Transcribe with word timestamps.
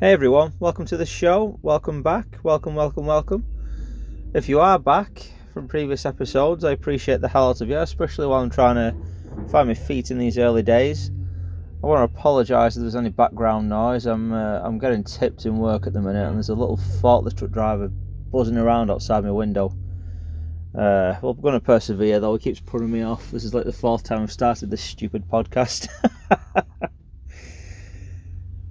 Hey 0.00 0.12
everyone, 0.12 0.52
welcome 0.60 0.84
to 0.86 0.96
the 0.96 1.04
show. 1.04 1.58
Welcome 1.60 2.04
back. 2.04 2.38
Welcome, 2.44 2.76
welcome, 2.76 3.04
welcome. 3.04 3.44
If 4.32 4.48
you 4.48 4.60
are 4.60 4.78
back 4.78 5.26
from 5.52 5.66
previous 5.66 6.06
episodes, 6.06 6.62
I 6.62 6.70
appreciate 6.70 7.20
the 7.20 7.26
hell 7.26 7.48
out 7.48 7.60
of 7.60 7.68
you, 7.68 7.78
especially 7.78 8.28
while 8.28 8.40
I'm 8.40 8.48
trying 8.48 8.76
to 8.76 8.94
find 9.50 9.66
my 9.66 9.74
feet 9.74 10.12
in 10.12 10.18
these 10.18 10.38
early 10.38 10.62
days. 10.62 11.10
I 11.82 11.86
want 11.88 11.98
to 11.98 12.16
apologise 12.16 12.76
if 12.76 12.82
there's 12.82 12.94
any 12.94 13.08
background 13.08 13.68
noise. 13.68 14.06
I'm 14.06 14.32
uh, 14.32 14.60
I'm 14.62 14.78
getting 14.78 15.02
tipped 15.02 15.46
in 15.46 15.58
work 15.58 15.88
at 15.88 15.94
the 15.94 16.00
minute, 16.00 16.28
and 16.28 16.36
there's 16.36 16.50
a 16.50 16.54
little 16.54 16.76
forklift 16.76 17.38
truck 17.38 17.50
driver 17.50 17.88
buzzing 18.30 18.56
around 18.56 18.92
outside 18.92 19.24
my 19.24 19.32
window. 19.32 19.74
Uh, 20.76 21.18
well, 21.20 21.32
I'm 21.32 21.40
going 21.40 21.54
to 21.54 21.60
persevere 21.60 22.20
though. 22.20 22.34
He 22.34 22.38
keeps 22.38 22.60
putting 22.60 22.92
me 22.92 23.02
off. 23.02 23.32
This 23.32 23.42
is 23.42 23.52
like 23.52 23.64
the 23.64 23.72
fourth 23.72 24.04
time 24.04 24.22
I've 24.22 24.30
started 24.30 24.70
this 24.70 24.80
stupid 24.80 25.28
podcast. 25.28 25.88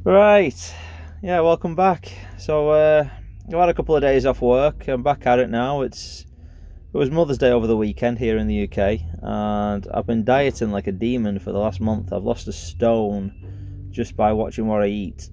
right 0.06 0.74
yeah, 1.22 1.40
welcome 1.40 1.74
back. 1.74 2.12
So 2.38 2.70
uh, 2.70 3.10
I've 3.48 3.60
had 3.60 3.70
a 3.70 3.74
couple 3.74 3.96
of 3.96 4.02
days 4.02 4.26
off 4.26 4.42
work. 4.42 4.88
I'm 4.88 5.02
back 5.02 5.26
at 5.26 5.40
it 5.40 5.50
now. 5.50 5.82
It's 5.82 6.26
it 6.94 6.98
was 6.98 7.10
Mother's 7.10 7.40
Day 7.40 7.50
over 7.50 7.66
the 7.66 7.76
weekend 7.76 8.20
here 8.20 8.38
in 8.38 8.48
the 8.48 8.64
UK, 8.64 9.02
and 9.22 9.88
I've 9.94 10.06
been 10.06 10.24
dieting 10.24 10.72
like 10.72 10.86
a 10.86 10.92
demon 10.92 11.40
for 11.40 11.52
the 11.52 11.58
last 11.58 11.82
month. 11.82 12.14
I've 12.14 12.24
lost 12.24 12.48
a 12.48 12.54
stone 12.54 13.90
just 13.90 14.16
by 14.16 14.32
watching 14.32 14.68
what 14.68 14.84
I 14.84 14.88
eat, 14.88 15.30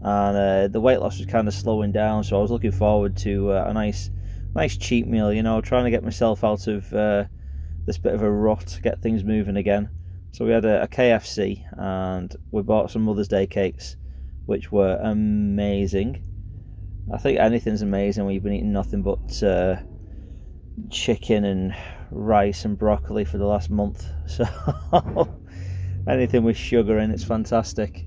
and 0.00 0.36
uh, 0.36 0.68
the 0.68 0.80
weight 0.80 1.00
loss 1.00 1.18
was 1.18 1.26
kind 1.26 1.48
of 1.48 1.54
slowing 1.54 1.90
down. 1.90 2.22
So 2.22 2.38
I 2.38 2.42
was 2.42 2.52
looking 2.52 2.72
forward 2.72 3.16
to 3.18 3.50
uh, 3.50 3.66
a 3.68 3.72
nice, 3.72 4.10
nice 4.54 4.76
cheat 4.76 5.08
meal. 5.08 5.32
You 5.32 5.42
know, 5.42 5.60
trying 5.60 5.84
to 5.84 5.90
get 5.90 6.04
myself 6.04 6.44
out 6.44 6.68
of 6.68 6.92
uh, 6.94 7.24
this 7.84 7.98
bit 7.98 8.14
of 8.14 8.22
a 8.22 8.30
rut, 8.30 8.78
get 8.82 9.02
things 9.02 9.24
moving 9.24 9.56
again. 9.56 9.90
So 10.30 10.44
we 10.44 10.52
had 10.52 10.64
a, 10.64 10.82
a 10.82 10.88
KFC, 10.88 11.64
and 11.76 12.34
we 12.52 12.62
bought 12.62 12.92
some 12.92 13.02
Mother's 13.02 13.28
Day 13.28 13.48
cakes 13.48 13.96
which 14.46 14.72
were 14.72 14.98
amazing. 15.02 16.22
I 17.12 17.18
think 17.18 17.38
anything's 17.38 17.82
amazing 17.82 18.24
when 18.24 18.34
you've 18.34 18.42
been 18.42 18.54
eating 18.54 18.72
nothing 18.72 19.02
but 19.02 19.42
uh, 19.42 19.76
chicken 20.90 21.44
and 21.44 21.74
rice 22.10 22.64
and 22.64 22.78
broccoli 22.78 23.24
for 23.24 23.38
the 23.38 23.46
last 23.46 23.70
month. 23.70 24.06
So 24.28 24.44
anything 26.08 26.44
with 26.44 26.56
sugar 26.56 26.98
in, 26.98 27.10
it's 27.10 27.24
fantastic. 27.24 28.04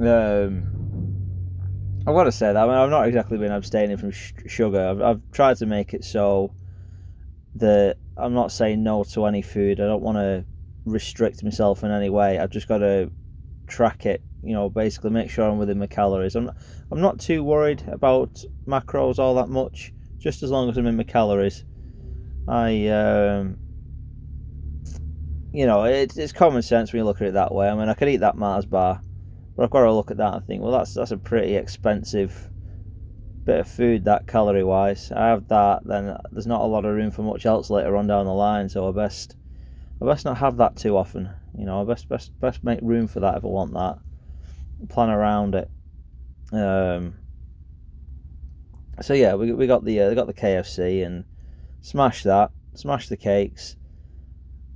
Um, 0.00 0.80
I've 2.06 2.14
got 2.14 2.24
to 2.24 2.32
say 2.32 2.52
that 2.52 2.56
I 2.56 2.66
mean, 2.66 2.74
I've 2.74 2.90
not 2.90 3.06
exactly 3.06 3.38
been 3.38 3.52
abstaining 3.52 3.96
from 3.96 4.10
sh- 4.10 4.32
sugar. 4.46 4.88
I've, 4.88 5.02
I've 5.02 5.20
tried 5.32 5.56
to 5.58 5.66
make 5.66 5.94
it 5.94 6.04
so 6.04 6.54
that 7.56 7.96
I'm 8.16 8.34
not 8.34 8.52
saying 8.52 8.82
no 8.82 9.04
to 9.04 9.26
any 9.26 9.42
food. 9.42 9.80
I 9.80 9.84
don't 9.84 10.02
want 10.02 10.16
to 10.16 10.44
restrict 10.84 11.42
myself 11.42 11.84
in 11.84 11.90
any 11.90 12.10
way. 12.10 12.38
I've 12.38 12.50
just 12.50 12.68
got 12.68 12.78
to 12.78 13.10
track 13.66 14.06
it 14.06 14.22
you 14.42 14.54
know, 14.54 14.70
basically 14.70 15.10
make 15.10 15.30
sure 15.30 15.48
I'm 15.48 15.58
within 15.58 15.78
my 15.78 15.86
calories. 15.86 16.34
I'm 16.34 16.50
I'm 16.90 17.00
not 17.00 17.20
too 17.20 17.44
worried 17.44 17.82
about 17.88 18.42
macros 18.66 19.18
all 19.18 19.34
that 19.36 19.48
much, 19.48 19.92
just 20.18 20.42
as 20.42 20.50
long 20.50 20.68
as 20.70 20.76
I'm 20.76 20.86
in 20.86 20.96
my 20.96 21.04
calories. 21.04 21.64
I, 22.48 22.88
um, 22.88 23.58
you 25.52 25.66
know, 25.66 25.84
it, 25.84 26.16
it's 26.16 26.32
common 26.32 26.62
sense 26.62 26.92
when 26.92 27.00
you 27.00 27.04
look 27.04 27.20
at 27.20 27.28
it 27.28 27.34
that 27.34 27.54
way. 27.54 27.68
I 27.68 27.74
mean, 27.74 27.88
I 27.88 27.94
could 27.94 28.08
eat 28.08 28.18
that 28.18 28.36
Mars 28.36 28.64
bar, 28.64 29.02
but 29.56 29.64
I've 29.64 29.70
got 29.70 29.82
to 29.82 29.92
look 29.92 30.10
at 30.10 30.16
that 30.16 30.34
and 30.34 30.44
think, 30.44 30.62
well, 30.62 30.72
that's 30.72 30.94
that's 30.94 31.10
a 31.10 31.18
pretty 31.18 31.54
expensive 31.56 32.50
bit 33.44 33.60
of 33.60 33.68
food, 33.68 34.04
that 34.04 34.26
calorie 34.26 34.64
wise. 34.64 35.12
I 35.12 35.28
have 35.28 35.48
that, 35.48 35.80
then 35.84 36.16
there's 36.32 36.46
not 36.46 36.62
a 36.62 36.66
lot 36.66 36.84
of 36.84 36.94
room 36.94 37.10
for 37.10 37.22
much 37.22 37.46
else 37.46 37.68
later 37.68 37.96
on 37.96 38.06
down 38.06 38.26
the 38.26 38.32
line, 38.32 38.68
so 38.70 38.88
I 38.88 38.92
best 38.92 39.36
I 40.00 40.06
best 40.06 40.24
not 40.24 40.38
have 40.38 40.56
that 40.56 40.76
too 40.76 40.96
often. 40.96 41.28
You 41.58 41.66
know, 41.66 41.82
I 41.82 41.84
best 41.84 42.08
best 42.08 42.38
best 42.40 42.64
make 42.64 42.80
room 42.80 43.06
for 43.06 43.20
that 43.20 43.36
if 43.36 43.44
I 43.44 43.48
want 43.48 43.74
that 43.74 43.98
plan 44.88 45.10
around 45.10 45.54
it. 45.54 45.70
Um, 46.52 47.14
so 49.00 49.14
yeah, 49.14 49.34
we, 49.34 49.52
we 49.52 49.66
got 49.66 49.84
the 49.84 50.00
uh, 50.00 50.14
got 50.14 50.26
the 50.26 50.34
KFC 50.34 51.04
and 51.04 51.24
smashed 51.80 52.24
that, 52.24 52.50
smashed 52.74 53.08
the 53.08 53.16
cakes, 53.16 53.76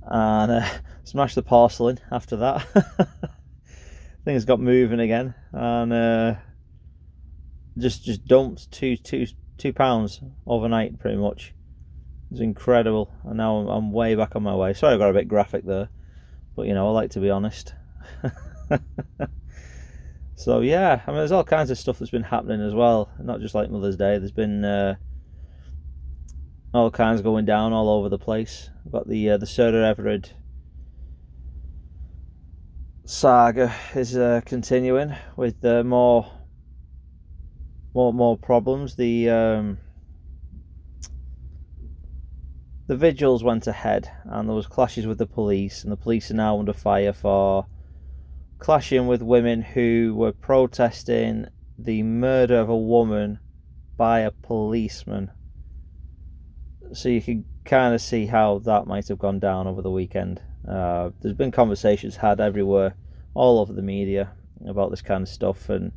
and 0.03 0.51
uh, 0.51 0.67
smashed 1.03 1.35
the 1.35 1.43
porcelain 1.43 1.99
after 2.11 2.35
that. 2.37 2.65
Things 4.25 4.45
got 4.45 4.59
moving 4.59 4.99
again, 4.99 5.35
and 5.51 5.93
uh, 5.93 6.35
just 7.77 8.03
just 8.03 8.25
dumped 8.25 8.71
two 8.71 8.97
two 8.97 9.27
two 9.57 9.73
pounds 9.73 10.21
overnight, 10.47 10.99
pretty 10.99 11.17
much. 11.17 11.53
It 12.31 12.31
was 12.31 12.41
incredible, 12.41 13.13
and 13.23 13.37
now 13.37 13.57
I'm, 13.57 13.67
I'm 13.67 13.91
way 13.91 14.15
back 14.15 14.35
on 14.35 14.43
my 14.43 14.55
way. 14.55 14.73
Sorry, 14.73 14.95
I 14.95 14.97
got 14.97 15.11
a 15.11 15.13
bit 15.13 15.27
graphic 15.27 15.65
there, 15.65 15.89
but 16.55 16.63
you 16.63 16.73
know 16.73 16.87
I 16.87 16.91
like 16.91 17.11
to 17.11 17.19
be 17.19 17.29
honest. 17.29 17.75
So 20.35 20.59
yeah, 20.59 21.01
I 21.05 21.11
mean, 21.11 21.19
there's 21.19 21.31
all 21.31 21.43
kinds 21.43 21.71
of 21.71 21.77
stuff 21.77 21.99
that's 21.99 22.11
been 22.11 22.23
happening 22.23 22.61
as 22.61 22.73
well. 22.73 23.09
Not 23.19 23.39
just 23.39 23.55
like 23.55 23.69
Mother's 23.69 23.95
Day. 23.95 24.17
There's 24.17 24.31
been 24.31 24.65
uh, 24.65 24.95
all 26.73 26.91
kinds 26.91 27.21
going 27.21 27.45
down 27.45 27.71
all 27.71 27.89
over 27.89 28.09
the 28.09 28.19
place. 28.19 28.69
I've 28.85 28.91
got 28.91 29.07
the 29.07 29.31
uh, 29.31 29.37
the 29.37 29.47
Sarah 29.47 29.87
Everard 29.87 30.31
saga 33.05 33.71
is 33.93 34.17
uh, 34.17 34.41
continuing 34.45 35.15
with 35.37 35.63
uh, 35.63 35.83
more 35.83 36.31
more 37.93 38.13
more 38.13 38.37
problems. 38.37 38.97
The 38.97 39.29
um, 39.29 39.77
the 42.87 42.97
vigils 42.97 43.41
went 43.41 43.67
ahead, 43.67 44.11
and 44.25 44.49
there 44.49 44.55
was 44.55 44.67
clashes 44.67 45.07
with 45.07 45.17
the 45.17 45.25
police, 45.25 45.81
and 45.81 45.91
the 45.91 45.97
police 45.97 46.29
are 46.29 46.35
now 46.35 46.59
under 46.59 46.73
fire 46.73 47.13
for 47.13 47.67
clashing 48.59 49.07
with 49.07 49.21
women 49.21 49.61
who 49.61 50.13
were 50.15 50.31
protesting 50.31 51.47
the 51.77 52.03
murder 52.03 52.57
of 52.57 52.69
a 52.69 52.77
woman 52.77 53.39
by 53.97 54.21
a 54.21 54.31
policeman. 54.31 55.31
So 56.93 57.09
you 57.09 57.21
can 57.21 57.45
kind 57.65 57.93
of 57.93 58.01
see 58.01 58.25
how 58.25 58.59
that 58.59 58.87
might 58.87 59.07
have 59.07 59.19
gone 59.19 59.39
down 59.39 59.67
over 59.67 59.81
the 59.81 59.91
weekend. 59.91 60.41
Uh, 60.67 61.09
there's 61.21 61.35
been 61.35 61.51
conversations 61.51 62.15
had 62.15 62.39
everywhere, 62.39 62.95
all 63.33 63.59
over 63.59 63.73
the 63.73 63.81
media, 63.81 64.31
about 64.67 64.89
this 64.89 65.01
kind 65.01 65.21
of 65.21 65.29
stuff, 65.29 65.69
and 65.69 65.91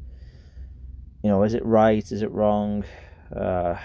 you 1.23 1.31
know, 1.31 1.43
is 1.43 1.55
it 1.55 1.65
right? 1.65 2.11
Is 2.11 2.23
it 2.23 2.31
wrong? 2.31 2.85
Uh, 3.35 3.77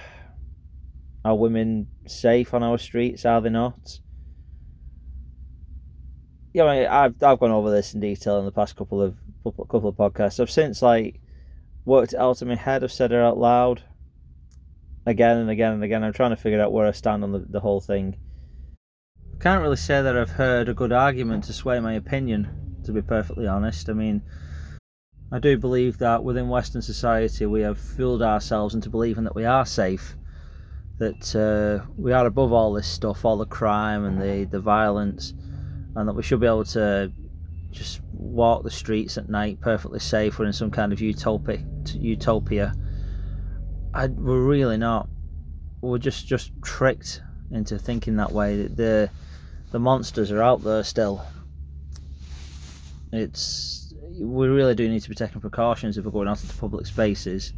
are 1.25 1.35
women 1.35 1.87
safe 2.05 2.53
on 2.53 2.63
our 2.63 2.77
streets? 2.77 3.25
Are 3.25 3.41
they 3.41 3.49
not? 3.49 3.99
Yeah, 6.53 6.65
I 6.65 6.79
mean, 6.79 6.87
I've 6.87 7.23
I've 7.23 7.39
gone 7.39 7.51
over 7.51 7.71
this 7.71 7.93
in 7.93 7.99
detail 7.99 8.37
in 8.39 8.45
the 8.45 8.51
past 8.51 8.75
couple 8.75 9.01
of 9.01 9.17
couple 9.43 9.89
of 9.89 9.95
podcasts. 9.95 10.39
I've 10.39 10.51
since 10.51 10.81
like 10.81 11.19
worked 11.83 12.13
it 12.13 12.19
out 12.19 12.41
in 12.41 12.47
my 12.47 12.55
head. 12.55 12.83
I've 12.83 12.91
said 12.91 13.11
it 13.11 13.17
out 13.17 13.37
loud 13.37 13.83
again 15.05 15.37
and 15.37 15.49
again 15.49 15.73
and 15.73 15.83
again. 15.83 16.03
I'm 16.03 16.13
trying 16.13 16.29
to 16.29 16.37
figure 16.37 16.61
out 16.61 16.71
where 16.71 16.87
I 16.87 16.91
stand 16.91 17.23
on 17.23 17.31
the, 17.31 17.39
the 17.39 17.59
whole 17.59 17.81
thing. 17.81 18.15
I 19.33 19.43
can't 19.43 19.63
really 19.63 19.77
say 19.77 20.01
that 20.01 20.15
I've 20.15 20.29
heard 20.29 20.69
a 20.69 20.75
good 20.75 20.91
argument 20.91 21.45
to 21.45 21.53
sway 21.53 21.79
my 21.79 21.93
opinion. 21.93 22.59
To 22.85 22.91
be 22.91 23.01
perfectly 23.01 23.47
honest, 23.47 23.89
I 23.89 23.93
mean, 23.93 24.21
I 25.31 25.39
do 25.39 25.57
believe 25.57 25.97
that 25.99 26.23
within 26.23 26.49
Western 26.49 26.81
society 26.81 27.45
we 27.45 27.61
have 27.61 27.79
fooled 27.79 28.21
ourselves 28.21 28.75
into 28.75 28.89
believing 28.89 29.23
that 29.23 29.35
we 29.35 29.45
are 29.45 29.65
safe, 29.65 30.15
that 30.97 31.33
uh, 31.33 31.89
we 31.97 32.11
are 32.11 32.25
above 32.25 32.51
all 32.51 32.73
this 32.73 32.87
stuff, 32.87 33.23
all 33.23 33.37
the 33.37 33.45
crime 33.45 34.05
and 34.05 34.21
the 34.21 34.43
the 34.43 34.59
violence 34.59 35.33
and 35.95 36.07
that 36.07 36.13
we 36.13 36.23
should 36.23 36.39
be 36.39 36.47
able 36.47 36.65
to 36.65 37.11
just 37.71 38.01
walk 38.13 38.63
the 38.63 38.71
streets 38.71 39.17
at 39.17 39.29
night 39.29 39.59
perfectly 39.59 39.99
safe. 39.99 40.39
We're 40.39 40.45
in 40.45 40.53
some 40.53 40.71
kind 40.71 40.93
of 40.93 40.99
utopic 40.99 41.65
utopia. 41.95 42.73
I, 43.93 44.07
we're 44.07 44.43
really 44.43 44.77
not. 44.77 45.09
We're 45.81 45.97
just 45.97 46.27
just 46.27 46.51
tricked 46.63 47.21
into 47.51 47.77
thinking 47.77 48.15
that 48.17 48.31
way. 48.31 48.67
The 48.67 49.09
the 49.71 49.79
monsters 49.79 50.31
are 50.31 50.41
out 50.41 50.63
there 50.63 50.83
still. 50.83 51.25
It's 53.11 53.93
we 54.19 54.47
really 54.47 54.75
do 54.75 54.87
need 54.87 55.01
to 55.01 55.09
be 55.09 55.15
taking 55.15 55.41
precautions 55.41 55.97
if 55.97 56.05
we're 56.05 56.11
going 56.11 56.27
out 56.27 56.41
into 56.41 56.55
public 56.57 56.85
spaces 56.85 57.53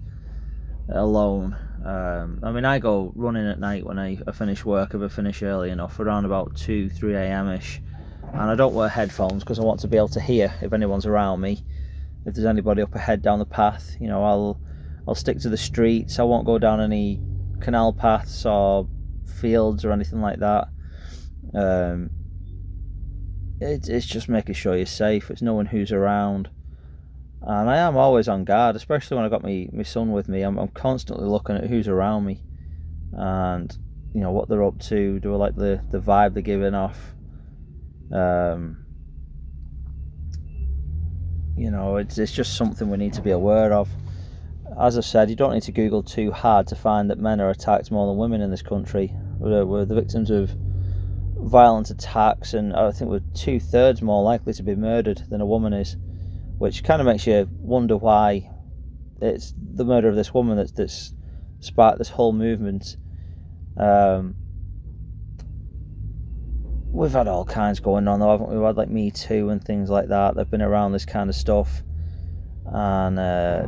alone. 0.90 1.56
Um, 1.86 2.40
I 2.44 2.52
mean, 2.52 2.66
I 2.66 2.80
go 2.80 3.12
running 3.16 3.48
at 3.48 3.60
night 3.60 3.86
when 3.86 4.00
I, 4.00 4.18
I 4.26 4.32
finish 4.32 4.66
work. 4.66 4.94
If 4.94 5.02
I 5.02 5.08
finish 5.08 5.44
early 5.44 5.70
enough, 5.70 6.00
around 6.00 6.26
about 6.26 6.56
two, 6.56 6.90
three 6.90 7.14
a.m. 7.14 7.50
ish 7.50 7.82
and 8.38 8.52
I 8.52 8.56
don't 8.56 8.74
wear 8.74 8.90
headphones 8.90 9.44
because 9.44 9.60
I 9.60 9.64
want 9.64 9.80
to 9.82 9.88
be 9.88 9.96
able 9.96 10.10
to 10.10 10.20
hear 10.20 10.54
if 10.62 10.74
anyone's 10.74 11.06
around 11.06 11.40
me. 11.40 11.64
If 12.26 12.36
there's 12.36 12.46
anybody 12.46 12.82
up 12.82 12.94
ahead 12.94 13.22
down 13.22 13.40
the 13.40 13.46
path, 13.46 13.96
you 14.00 14.08
know, 14.08 14.24
I'll 14.24 14.60
I'll 15.08 15.16
stick 15.16 15.40
to 15.40 15.50
the 15.50 15.58
streets. 15.58 16.20
I 16.20 16.24
won't 16.24 16.46
go 16.46 16.60
down 16.60 16.82
any 16.82 17.22
canal 17.62 17.94
paths 17.94 18.46
or 18.46 18.90
fields 19.26 19.86
or 19.86 19.92
anything 19.92 20.22
like 20.22 20.40
that. 20.40 20.68
Um, 21.54 22.10
it, 23.62 23.88
it's 23.88 24.06
just 24.06 24.28
making 24.28 24.56
sure 24.56 24.76
you're 24.76 24.86
safe. 24.86 25.32
It's 25.32 25.42
knowing 25.42 25.68
who's 25.68 25.92
around. 25.92 26.50
And 27.42 27.70
I 27.70 27.78
am 27.78 27.96
always 27.96 28.28
on 28.28 28.44
guard, 28.44 28.76
especially 28.76 29.16
when 29.16 29.26
I 29.26 29.30
got 29.30 29.44
my, 29.44 29.70
my 29.72 29.84
son 29.84 30.12
with 30.12 30.28
me. 30.28 30.42
I'm, 30.42 30.58
I'm 30.58 30.70
constantly 30.70 31.28
looking 31.28 31.56
at 31.56 31.68
who's 31.68 31.88
around 31.88 32.26
me 32.26 32.42
and, 33.14 33.78
you 34.14 34.22
know, 34.22 34.32
what 34.32 34.50
they're 34.50 34.64
up 34.64 34.80
to. 34.80 35.20
Do 35.20 35.34
I 35.34 35.38
like 35.38 35.56
the, 35.56 35.82
the 35.92 36.00
vibe 36.00 36.34
they're 36.34 36.42
giving 36.42 36.74
off? 36.74 37.15
Um, 38.12 38.86
you 41.58 41.72
know, 41.72 41.98
it's 41.98 42.18
it's 42.18 42.32
just 42.32 42.58
something 42.58 42.90
we 42.90 42.98
need 42.98 43.14
to 43.14 43.22
be 43.22 43.32
aware 43.32 43.74
of. 43.74 43.90
As 44.80 44.98
I 44.98 45.02
said, 45.02 45.30
you 45.30 45.36
don't 45.36 45.54
need 45.54 45.64
to 45.64 45.72
Google 45.72 46.04
too 46.04 46.32
hard 46.32 46.68
to 46.68 46.76
find 46.76 47.10
that 47.10 47.18
men 47.18 47.40
are 47.40 47.50
attacked 47.50 47.92
more 47.92 48.08
than 48.08 48.18
women 48.18 48.42
in 48.42 48.52
this 48.52 48.62
country. 48.62 49.14
We're, 49.38 49.66
we're 49.66 49.86
the 49.86 49.96
victims 49.96 50.30
of 50.30 50.52
violent 51.38 51.90
attacks, 51.92 52.54
and 52.54 52.74
I 52.74 52.92
think 52.92 53.10
we're 53.10 53.22
two 53.34 53.60
thirds 53.60 54.02
more 54.02 54.24
likely 54.24 54.54
to 54.54 54.64
be 54.64 54.76
murdered 54.76 55.24
than 55.30 55.40
a 55.40 55.46
woman 55.46 55.72
is, 55.74 55.96
which 56.58 56.84
kind 56.84 57.00
of 57.00 57.06
makes 57.08 57.26
you 57.26 57.48
wonder 57.52 57.96
why 57.96 58.50
it's 59.22 59.54
the 59.58 59.86
murder 59.86 60.10
of 60.10 60.16
this 60.16 60.34
woman 60.34 60.58
that's 60.58 60.72
that's 60.72 61.14
sparked 61.60 61.98
this 61.98 62.10
whole 62.10 62.34
movement. 62.34 62.98
Um, 63.78 64.36
we've 66.96 67.12
had 67.12 67.28
all 67.28 67.44
kinds 67.44 67.80
going 67.80 68.08
on 68.08 68.20
though, 68.20 68.32
haven't 68.32 68.50
we? 68.50 68.56
We've 68.56 68.66
had 68.66 68.78
like 68.78 68.90
Me 68.90 69.12
Too 69.12 69.50
and 69.50 69.64
things 69.64 69.90
like 69.90 70.08
that. 70.08 70.36
They've 70.36 70.50
been 70.50 70.62
around 70.62 70.94
this 70.94 71.06
kind 71.06 71.30
of 71.30 71.36
stuff, 71.36 71.84
and 72.66 73.20
uh, 73.20 73.68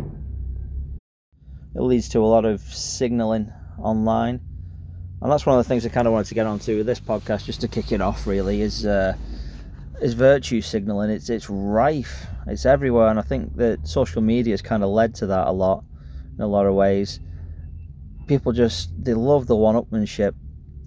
it 1.76 1.82
leads 1.82 2.10
to 2.10 2.20
a 2.20 2.26
lot 2.26 2.46
of 2.46 2.62
signalling 2.62 3.52
online. 3.78 4.40
And 5.22 5.32
that's 5.32 5.46
one 5.46 5.58
of 5.58 5.66
the 5.66 5.68
things 5.68 5.86
I 5.86 5.90
kind 5.90 6.08
of 6.08 6.14
wanted 6.14 6.28
to 6.28 6.36
get 6.36 6.46
onto 6.46 6.78
with 6.78 6.86
this 6.86 7.00
podcast, 7.00 7.46
just 7.46 7.62
to 7.62 7.68
kick 7.68 7.92
it 7.92 8.02
off. 8.02 8.26
Really, 8.26 8.62
is 8.62 8.86
uh, 8.86 9.14
is 10.02 10.14
virtue 10.14 10.62
signaling. 10.62 11.10
It's 11.10 11.30
it's 11.30 11.50
rife. 11.50 12.28
It's 12.48 12.66
everywhere, 12.66 13.10
and 13.10 13.20
I 13.20 13.24
think 13.24 13.58
that 13.58 13.86
social 13.88 14.22
media 14.22 14.54
has 14.54 14.62
kind 14.62 14.84
of 14.84 14.90
led 14.90 15.16
to 15.16 15.28
that 15.28 15.48
a 15.48 15.52
lot, 15.52 15.84
in 16.36 16.42
a 16.42 16.48
lot 16.48 16.66
of 16.66 16.76
ways. 16.76 17.20
People 18.28 18.52
just 18.52 18.92
they 19.04 19.14
love 19.14 19.48
the 19.48 19.56
one-upmanship, 19.56 20.34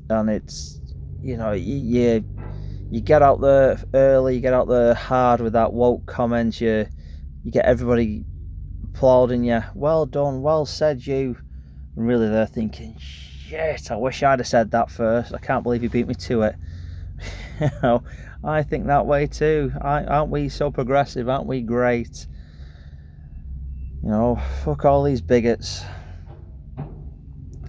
and 0.08 0.30
it's 0.30 0.79
you 1.22 1.36
know 1.36 1.52
you 1.52 2.24
you 2.90 3.00
get 3.00 3.22
out 3.22 3.40
there 3.40 3.78
early, 3.94 4.34
you 4.34 4.40
get 4.40 4.52
out 4.52 4.68
there 4.68 4.94
hard 4.94 5.40
with 5.40 5.52
that 5.52 5.72
woke 5.72 6.06
comment. 6.06 6.60
You 6.60 6.86
you 7.44 7.50
get 7.50 7.64
everybody 7.64 8.24
applauding 8.92 9.44
you. 9.44 9.62
Well 9.74 10.06
done, 10.06 10.42
well 10.42 10.66
said, 10.66 11.06
you. 11.06 11.36
And 11.96 12.06
really, 12.06 12.28
they're 12.28 12.46
thinking, 12.46 12.96
shit. 12.98 13.90
I 13.90 13.96
wish 13.96 14.22
I'd 14.22 14.40
have 14.40 14.48
said 14.48 14.72
that 14.72 14.90
first. 14.90 15.32
I 15.32 15.38
can't 15.38 15.62
believe 15.62 15.82
you 15.82 15.88
beat 15.88 16.08
me 16.08 16.14
to 16.14 16.42
it. 16.42 16.56
you 17.60 17.70
know, 17.82 18.02
I 18.42 18.62
think 18.62 18.86
that 18.86 19.06
way 19.06 19.26
too. 19.26 19.72
I, 19.80 20.04
aren't 20.04 20.30
we 20.30 20.48
so 20.48 20.70
progressive? 20.70 21.28
Aren't 21.28 21.46
we 21.46 21.62
great? 21.62 22.26
You 24.02 24.08
know, 24.08 24.40
fuck 24.64 24.84
all 24.84 25.02
these 25.04 25.20
bigots. 25.20 25.82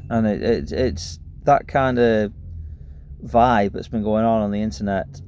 And 0.10 0.28
it, 0.28 0.42
it 0.42 0.72
it's 0.72 1.20
that 1.44 1.68
kind 1.68 1.98
of 2.00 2.34
vibe 3.24 3.74
that's 3.74 3.88
been 3.88 4.04
going 4.04 4.26
on 4.26 4.42
on 4.42 4.52
the 4.52 4.62
internet. 4.62 5.22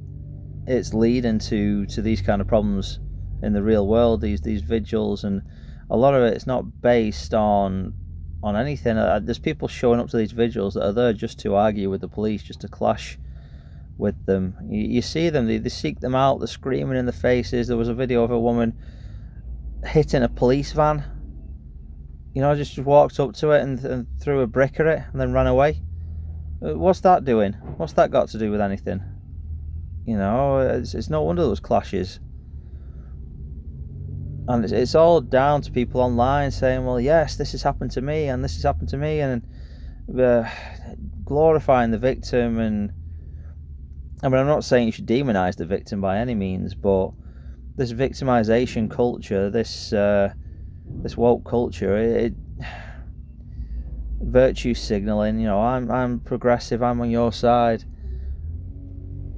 It's 0.65 0.93
leading 0.93 1.39
to 1.39 1.85
to 1.87 2.01
these 2.01 2.21
kind 2.21 2.41
of 2.41 2.47
problems 2.47 2.99
in 3.41 3.53
the 3.53 3.63
real 3.63 3.87
world. 3.87 4.21
These 4.21 4.41
these 4.41 4.61
vigils 4.61 5.23
and 5.23 5.41
a 5.89 5.97
lot 5.97 6.13
of 6.13 6.23
it 6.23 6.33
it's 6.33 6.47
not 6.47 6.81
based 6.81 7.33
on 7.33 7.93
on 8.43 8.57
anything. 8.57 8.97
Uh, 8.97 9.19
there's 9.23 9.39
people 9.39 9.67
showing 9.67 9.99
up 9.99 10.09
to 10.09 10.17
these 10.17 10.33
vigils 10.33 10.73
that 10.73 10.85
are 10.85 10.91
there 10.91 11.13
just 11.13 11.39
to 11.39 11.55
argue 11.55 11.89
with 11.89 12.01
the 12.01 12.07
police, 12.09 12.43
just 12.43 12.61
to 12.61 12.67
clash 12.67 13.17
with 13.97 14.25
them. 14.25 14.55
You, 14.69 14.81
you 14.81 15.01
see 15.01 15.29
them, 15.29 15.47
they, 15.47 15.57
they 15.57 15.69
seek 15.69 16.01
them 16.01 16.13
out, 16.13 16.39
they're 16.39 16.47
screaming 16.47 16.97
in 16.97 17.05
the 17.05 17.13
faces. 17.13 17.67
There 17.67 17.77
was 17.77 17.87
a 17.87 17.93
video 17.93 18.23
of 18.23 18.31
a 18.31 18.39
woman 18.39 18.77
hitting 19.85 20.23
a 20.23 20.29
police 20.29 20.73
van. 20.73 21.05
You 22.33 22.41
know, 22.41 22.55
just 22.55 22.77
walked 22.79 23.19
up 23.19 23.33
to 23.35 23.51
it 23.51 23.61
and, 23.61 23.79
and 23.85 24.07
threw 24.19 24.41
a 24.41 24.47
brick 24.47 24.79
at 24.79 24.87
it 24.87 25.03
and 25.11 25.21
then 25.21 25.31
ran 25.31 25.47
away. 25.47 25.81
Uh, 26.63 26.77
what's 26.77 27.01
that 27.01 27.25
doing? 27.25 27.53
What's 27.77 27.93
that 27.93 28.11
got 28.11 28.29
to 28.29 28.39
do 28.39 28.51
with 28.51 28.61
anything? 28.61 29.01
You 30.05 30.17
know, 30.17 30.59
it's, 30.59 30.93
it's 30.93 31.09
no 31.09 31.21
wonder 31.21 31.41
those 31.41 31.59
clashes. 31.59 32.19
And 34.47 34.63
it's, 34.63 34.73
it's 34.73 34.95
all 34.95 35.21
down 35.21 35.61
to 35.61 35.71
people 35.71 36.01
online 36.01 36.51
saying, 36.51 36.85
well, 36.85 36.99
yes, 36.99 37.35
this 37.35 37.53
has 37.53 37.63
happened 37.63 37.91
to 37.91 38.01
me 38.01 38.27
and 38.27 38.43
this 38.43 38.55
has 38.55 38.63
happened 38.63 38.89
to 38.89 38.97
me, 38.97 39.21
and 39.21 39.41
uh, 40.19 40.49
glorifying 41.23 41.91
the 41.91 41.97
victim 41.97 42.59
and 42.59 42.91
I 44.21 44.29
mean, 44.29 44.39
I'm 44.39 44.47
not 44.47 44.63
saying 44.63 44.85
you 44.85 44.91
should 44.93 45.07
demonize 45.07 45.57
the 45.57 45.65
victim 45.65 45.99
by 45.99 46.17
any 46.17 46.33
means, 46.33 46.75
but 46.75 47.11
this 47.75 47.91
victimization 47.91 48.89
culture, 48.89 49.49
this 49.49 49.91
uh, 49.91 50.33
this 51.01 51.17
woke 51.17 51.43
culture, 51.43 51.97
it, 51.97 52.25
it 52.25 52.33
virtue 54.23 54.73
signaling. 54.73 55.39
You 55.39 55.47
know, 55.47 55.61
I'm 55.61 55.89
I'm 55.91 56.19
progressive. 56.19 56.81
I'm 56.81 57.01
on 57.01 57.09
your 57.09 57.31
side. 57.31 57.83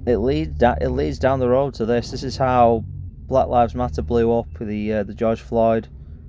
It 0.08 0.18
leads 0.18 0.58
da- 0.60 0.78
it 0.80 0.90
leads 0.90 1.20
down 1.20 1.40
the 1.40 1.50
road 1.50 1.74
to 1.76 1.86
this. 1.86 2.12
This 2.12 2.24
is 2.24 2.38
how 2.38 2.84
Black 2.86 3.48
Lives 3.48 3.76
Matter 3.76 4.02
blew 4.02 4.38
up 4.38 4.48
the 4.60 4.94
uh, 4.94 5.04
the 5.04 5.14
George 5.14 5.42
Floyd 5.42 5.88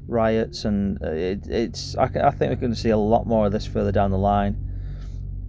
riots, 0.08 0.64
and 0.64 1.00
it, 1.02 1.46
it's 1.48 1.96
I, 1.96 2.04
I 2.04 2.30
think 2.30 2.50
we're 2.50 2.56
going 2.56 2.74
to 2.74 2.78
see 2.78 2.90
a 2.90 2.96
lot 2.96 3.26
more 3.26 3.46
of 3.46 3.52
this 3.52 3.66
further 3.66 3.92
down 3.92 4.10
the 4.10 4.18
line. 4.18 4.62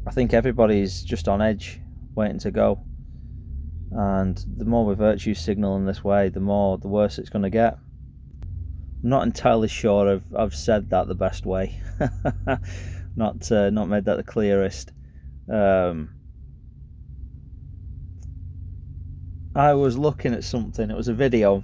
I 0.06 0.12
think 0.12 0.34
everybody's 0.34 1.04
just 1.04 1.28
on 1.28 1.42
edge, 1.42 1.82
waiting 2.16 2.40
to 2.40 2.52
go 2.52 2.84
and 3.92 4.44
the 4.58 4.66
more 4.66 4.86
we 4.86 4.96
virtue 4.96 5.34
signal 5.34 5.78
in 5.78 5.86
this 5.86 6.04
way, 6.04 6.30
the 6.30 6.40
more 6.40 6.78
the 6.78 6.88
worse 6.88 7.18
it's 7.18 7.30
going 7.30 7.44
to 7.44 7.50
get. 7.50 7.78
Not 9.08 9.24
entirely 9.24 9.68
sure 9.68 10.10
I've 10.10 10.36
I've 10.36 10.56
said 10.56 10.90
that 10.90 11.08
the 11.08 11.16
best 11.16 11.46
way, 11.46 11.80
not 13.16 13.52
uh, 13.52 13.70
not 13.70 13.88
made 13.88 14.06
that 14.06 14.18
the 14.18 14.24
clearest. 14.24 14.92
Um, 15.52 16.16
I 19.56 19.74
was 19.74 19.98
looking 19.98 20.34
at 20.34 20.44
something. 20.44 20.92
It 20.92 20.98
was 20.98 21.08
a 21.08 21.14
video 21.14 21.64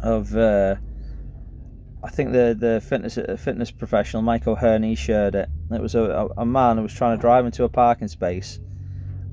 of 0.00 0.36
uh, 0.36 0.76
I 2.04 2.10
think 2.10 2.32
the 2.32 2.56
the 2.58 2.80
fitness 2.80 3.18
fitness 3.42 3.70
professional 3.70 4.22
Michael 4.22 4.52
O'Hearn 4.52 4.94
shared 4.94 5.34
it. 5.34 5.48
It 5.72 5.80
was 5.82 5.96
a, 5.96 6.28
a 6.36 6.46
man 6.46 6.76
who 6.76 6.84
was 6.84 6.94
trying 6.94 7.16
to 7.16 7.20
drive 7.20 7.46
into 7.46 7.64
a 7.64 7.68
parking 7.68 8.08
space 8.08 8.60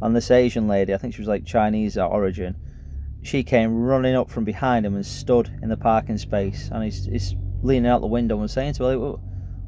and 0.03 0.13
this 0.13 0.31
Asian 0.31 0.67
lady, 0.67 0.93
I 0.93 0.97
think 0.97 1.13
she 1.13 1.21
was 1.21 1.29
like 1.29 1.45
Chinese 1.45 1.97
origin, 1.97 2.57
she 3.23 3.41
came 3.41 3.81
running 3.81 4.15
up 4.15 4.29
from 4.29 4.43
behind 4.43 4.85
him 4.85 4.95
and 4.95 5.05
stood 5.05 5.49
in 5.63 5.69
the 5.69 5.77
parking 5.77 6.17
space. 6.17 6.69
And 6.71 6.83
he's, 6.83 7.05
he's 7.05 7.35
leaning 7.61 7.89
out 7.89 8.01
the 8.01 8.07
window 8.07 8.39
and 8.41 8.51
saying 8.51 8.73
to 8.75 8.83
her, 8.83 9.15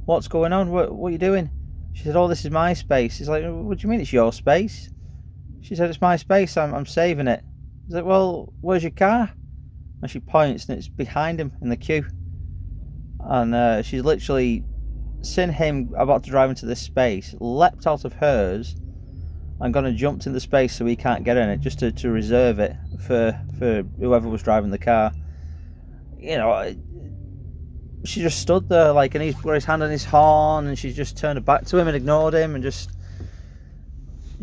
What's 0.05 0.27
going 0.27 0.53
on? 0.53 0.69
What, 0.69 0.93
what 0.93 1.07
are 1.07 1.11
you 1.11 1.17
doing? 1.17 1.49
She 1.93 2.03
said, 2.03 2.17
Oh, 2.17 2.27
this 2.27 2.43
is 2.43 2.51
my 2.51 2.73
space. 2.73 3.17
He's 3.17 3.29
like, 3.29 3.43
What 3.45 3.77
do 3.77 3.81
you 3.81 3.89
mean 3.89 4.01
it's 4.01 4.13
your 4.13 4.33
space? 4.33 4.89
She 5.61 5.73
said, 5.73 5.89
It's 5.89 6.01
my 6.01 6.17
space. 6.17 6.57
I'm, 6.57 6.75
I'm 6.75 6.85
saving 6.85 7.27
it. 7.27 7.43
He's 7.85 7.95
like, 7.95 8.05
Well, 8.05 8.53
where's 8.59 8.83
your 8.83 8.91
car? 8.91 9.31
And 10.01 10.11
she 10.11 10.19
points 10.19 10.67
and 10.67 10.77
it's 10.77 10.89
behind 10.89 11.39
him 11.39 11.53
in 11.61 11.69
the 11.69 11.77
queue. 11.77 12.05
And 13.21 13.55
uh, 13.55 13.81
she's 13.81 14.03
literally 14.03 14.65
seen 15.21 15.49
him 15.49 15.93
about 15.97 16.23
to 16.25 16.29
drive 16.29 16.49
into 16.49 16.65
this 16.65 16.81
space, 16.81 17.33
leapt 17.39 17.87
out 17.87 18.03
of 18.03 18.13
hers 18.13 18.75
I'm 19.61 19.71
going 19.71 19.85
to 19.85 19.93
jump 19.93 20.17
into 20.17 20.31
the 20.31 20.39
space 20.39 20.75
so 20.75 20.85
he 20.85 20.95
can't 20.95 21.23
get 21.23 21.37
in 21.37 21.49
it, 21.49 21.61
just 21.61 21.79
to, 21.79 21.91
to 21.91 22.09
reserve 22.09 22.59
it 22.59 22.75
for 22.97 23.39
for 23.59 23.83
whoever 23.99 24.27
was 24.27 24.43
driving 24.43 24.71
the 24.71 24.77
car. 24.77 25.11
You 26.17 26.37
know, 26.37 26.75
she 28.03 28.21
just 28.21 28.39
stood 28.39 28.69
there 28.69 28.91
like, 28.91 29.15
and 29.15 29.23
he's 29.23 29.39
his 29.39 29.65
hand 29.65 29.83
on 29.83 29.89
his 29.89 30.05
horn, 30.05 30.67
and 30.67 30.77
she 30.77 30.91
just 30.91 31.17
turned 31.17 31.37
her 31.37 31.43
back 31.43 31.65
to 31.65 31.77
him 31.77 31.87
and 31.87 31.95
ignored 31.95 32.33
him, 32.33 32.55
and 32.55 32.63
just 32.63 32.91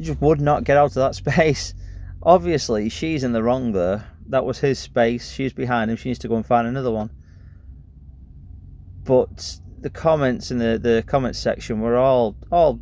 just 0.01 0.21
would 0.21 0.41
not 0.41 0.65
get 0.65 0.77
out 0.77 0.87
of 0.87 0.95
that 0.95 1.15
space. 1.15 1.75
Obviously, 2.23 2.89
she's 2.89 3.25
in 3.25 3.33
the 3.33 3.43
wrong 3.43 3.73
there. 3.73 4.07
That 4.29 4.45
was 4.45 4.59
his 4.59 4.79
space. 4.79 5.31
She's 5.31 5.53
behind 5.53 5.91
him. 5.91 5.97
She 5.97 6.09
needs 6.09 6.21
to 6.21 6.29
go 6.29 6.37
and 6.37 6.47
find 6.47 6.67
another 6.67 6.91
one. 6.91 7.11
But 9.05 9.59
the 9.81 9.91
comments 9.91 10.51
in 10.53 10.59
the 10.59 10.79
the 10.79 11.03
comments 11.07 11.39
section 11.39 11.81
were 11.81 11.97
all 11.97 12.37
all 12.51 12.81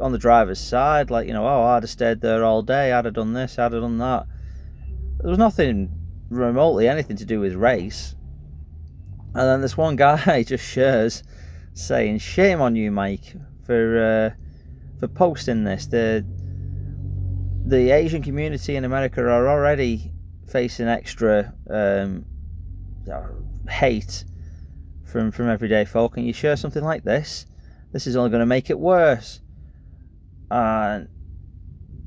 on 0.00 0.12
the 0.12 0.18
driver's 0.18 0.60
side, 0.60 1.10
like, 1.10 1.26
you 1.26 1.32
know, 1.32 1.46
oh, 1.46 1.62
I'd 1.62 1.82
have 1.82 1.90
stayed 1.90 2.20
there 2.20 2.44
all 2.44 2.62
day, 2.62 2.92
I'd 2.92 3.04
have 3.04 3.14
done 3.14 3.32
this, 3.32 3.58
I'd 3.58 3.72
have 3.72 3.82
done 3.82 3.98
that. 3.98 4.26
There 5.22 5.30
was 5.30 5.38
nothing 5.38 5.90
remotely 6.30 6.88
anything 6.88 7.16
to 7.16 7.24
do 7.24 7.40
with 7.40 7.54
race. 7.54 8.14
And 9.34 9.48
then 9.48 9.60
this 9.60 9.76
one 9.76 9.96
guy 9.96 10.42
just 10.46 10.64
shares 10.64 11.22
saying, 11.74 12.18
"Shame 12.18 12.60
on 12.60 12.76
you, 12.76 12.90
Mike, 12.90 13.34
for 13.64 14.32
uh, 14.34 14.98
for 14.98 15.08
posting 15.08 15.64
this. 15.64 15.86
The 15.86 16.26
the 17.64 17.90
Asian 17.90 18.22
community 18.22 18.76
in 18.76 18.84
America 18.84 19.22
are 19.22 19.48
already 19.48 20.12
facing 20.48 20.88
extra 20.88 21.54
um, 21.70 22.26
hate 23.68 24.24
from 25.04 25.30
from 25.30 25.48
everyday 25.48 25.84
folk, 25.84 26.16
and 26.16 26.26
you 26.26 26.32
share 26.32 26.56
something 26.56 26.84
like 26.84 27.04
this. 27.04 27.46
This 27.92 28.06
is 28.06 28.16
only 28.16 28.30
going 28.30 28.40
to 28.40 28.46
make 28.46 28.70
it 28.70 28.78
worse." 28.78 29.40
and 30.52 31.08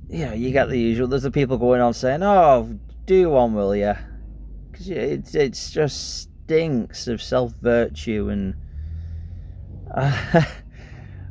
you 0.07 0.23
know 0.23 0.33
you 0.33 0.51
get 0.51 0.69
the 0.69 0.77
usual. 0.77 1.07
There's 1.07 1.23
the 1.23 1.31
people 1.31 1.57
going 1.57 1.81
on 1.81 1.93
saying, 1.93 2.21
"Oh, 2.21 2.77
do 3.05 3.29
one, 3.29 3.53
will 3.53 3.75
you?" 3.75 3.93
Because 4.71 4.89
it 4.89 5.35
it's 5.35 5.71
just 5.71 6.29
stinks 6.45 7.07
of 7.07 7.21
self 7.21 7.53
virtue 7.61 8.29
and. 8.29 8.55
Uh, 9.93 10.43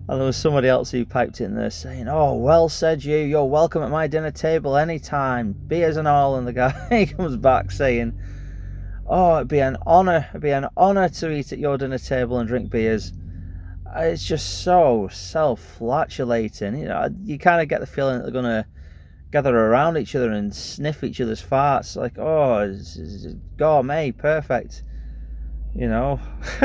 and 0.08 0.20
there 0.20 0.26
was 0.26 0.36
somebody 0.36 0.68
else 0.68 0.90
who 0.90 1.04
piped 1.04 1.40
in 1.40 1.54
there 1.54 1.70
saying, 1.70 2.08
"Oh, 2.08 2.34
well 2.34 2.68
said, 2.68 3.04
you. 3.04 3.16
You're 3.16 3.44
welcome 3.44 3.82
at 3.82 3.90
my 3.90 4.06
dinner 4.06 4.30
table 4.30 4.76
anytime, 4.76 5.52
beers 5.52 5.96
and 5.96 6.08
all." 6.08 6.36
And 6.36 6.46
the 6.46 6.52
guy 6.52 7.12
comes 7.16 7.36
back 7.36 7.70
saying, 7.70 8.18
oh, 9.06 9.36
it'd 9.36 9.48
be 9.48 9.60
an 9.60 9.76
honour, 9.86 10.26
it'd 10.30 10.40
be 10.40 10.50
an 10.50 10.68
honour 10.76 11.08
to 11.08 11.30
eat 11.30 11.52
at 11.52 11.58
your 11.58 11.78
dinner 11.78 11.98
table 11.98 12.38
and 12.38 12.48
drink 12.48 12.70
beers. 12.70 13.12
It's 13.96 14.24
just 14.24 14.62
so 14.62 15.08
self-flatulating. 15.12 16.78
You 16.78 16.86
know, 16.86 17.08
you 17.24 17.38
kind 17.38 17.62
of 17.62 17.68
get 17.68 17.80
the 17.80 17.86
feeling 17.86 18.18
that 18.18 18.24
they're 18.24 18.42
gonna 18.42 18.66
gather 19.34 19.58
around 19.58 19.96
each 19.96 20.14
other 20.14 20.30
and 20.30 20.54
sniff 20.54 21.02
each 21.02 21.20
other's 21.20 21.42
farts. 21.42 21.96
Like, 21.96 22.16
oh, 22.18 22.58
it's, 22.58 22.94
it's 22.94 23.26
gourmet, 23.56 24.12
perfect. 24.12 24.84
You 25.74 25.88
know, 25.88 26.20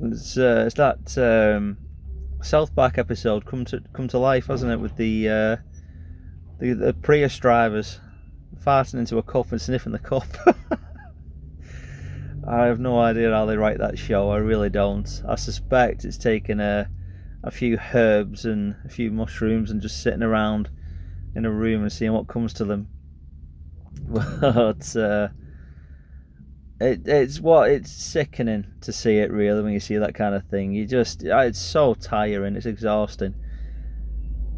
it's 0.00 0.38
uh, 0.38 0.62
it's 0.64 0.76
that 0.76 1.18
um, 1.18 1.76
South 2.40 2.72
Park 2.72 2.98
episode 2.98 3.44
come 3.46 3.64
to 3.64 3.82
come 3.92 4.06
to 4.06 4.18
life, 4.18 4.46
hasn't 4.46 4.70
it? 4.70 4.78
With 4.78 4.96
the 4.96 5.28
uh, 5.28 5.56
the, 6.60 6.74
the 6.74 6.94
Prius 6.94 7.36
drivers 7.36 7.98
farting 8.64 9.00
into 9.00 9.18
a 9.18 9.24
cup 9.24 9.50
and 9.50 9.60
sniffing 9.60 9.90
the 9.90 9.98
cup. 9.98 10.28
I 12.46 12.66
have 12.66 12.78
no 12.78 13.00
idea 13.00 13.32
how 13.32 13.46
they 13.46 13.56
write 13.56 13.78
that 13.78 13.98
show. 13.98 14.30
I 14.30 14.36
really 14.36 14.70
don't. 14.70 15.20
I 15.28 15.34
suspect 15.34 16.04
it's 16.04 16.16
taken 16.16 16.60
a 16.60 16.88
a 17.44 17.50
few 17.50 17.78
herbs 17.92 18.44
and 18.44 18.74
a 18.84 18.88
few 18.88 19.10
mushrooms 19.10 19.70
and 19.70 19.80
just 19.80 20.02
sitting 20.02 20.22
around 20.22 20.70
in 21.36 21.44
a 21.44 21.50
room 21.50 21.82
and 21.82 21.92
seeing 21.92 22.12
what 22.12 22.26
comes 22.26 22.52
to 22.54 22.64
them. 22.64 22.88
But 24.06 24.96
uh, 24.96 25.28
it, 26.80 27.06
it's 27.06 27.40
what 27.40 27.70
it's 27.70 27.92
sickening 27.92 28.66
to 28.80 28.92
see 28.92 29.18
it 29.18 29.30
really 29.30 29.62
when 29.62 29.72
you 29.72 29.80
see 29.80 29.96
that 29.96 30.14
kind 30.14 30.34
of 30.34 30.44
thing. 30.46 30.72
You 30.72 30.86
just 30.86 31.22
it's 31.22 31.58
so 31.58 31.94
tiring. 31.94 32.56
It's 32.56 32.66
exhausting. 32.66 33.34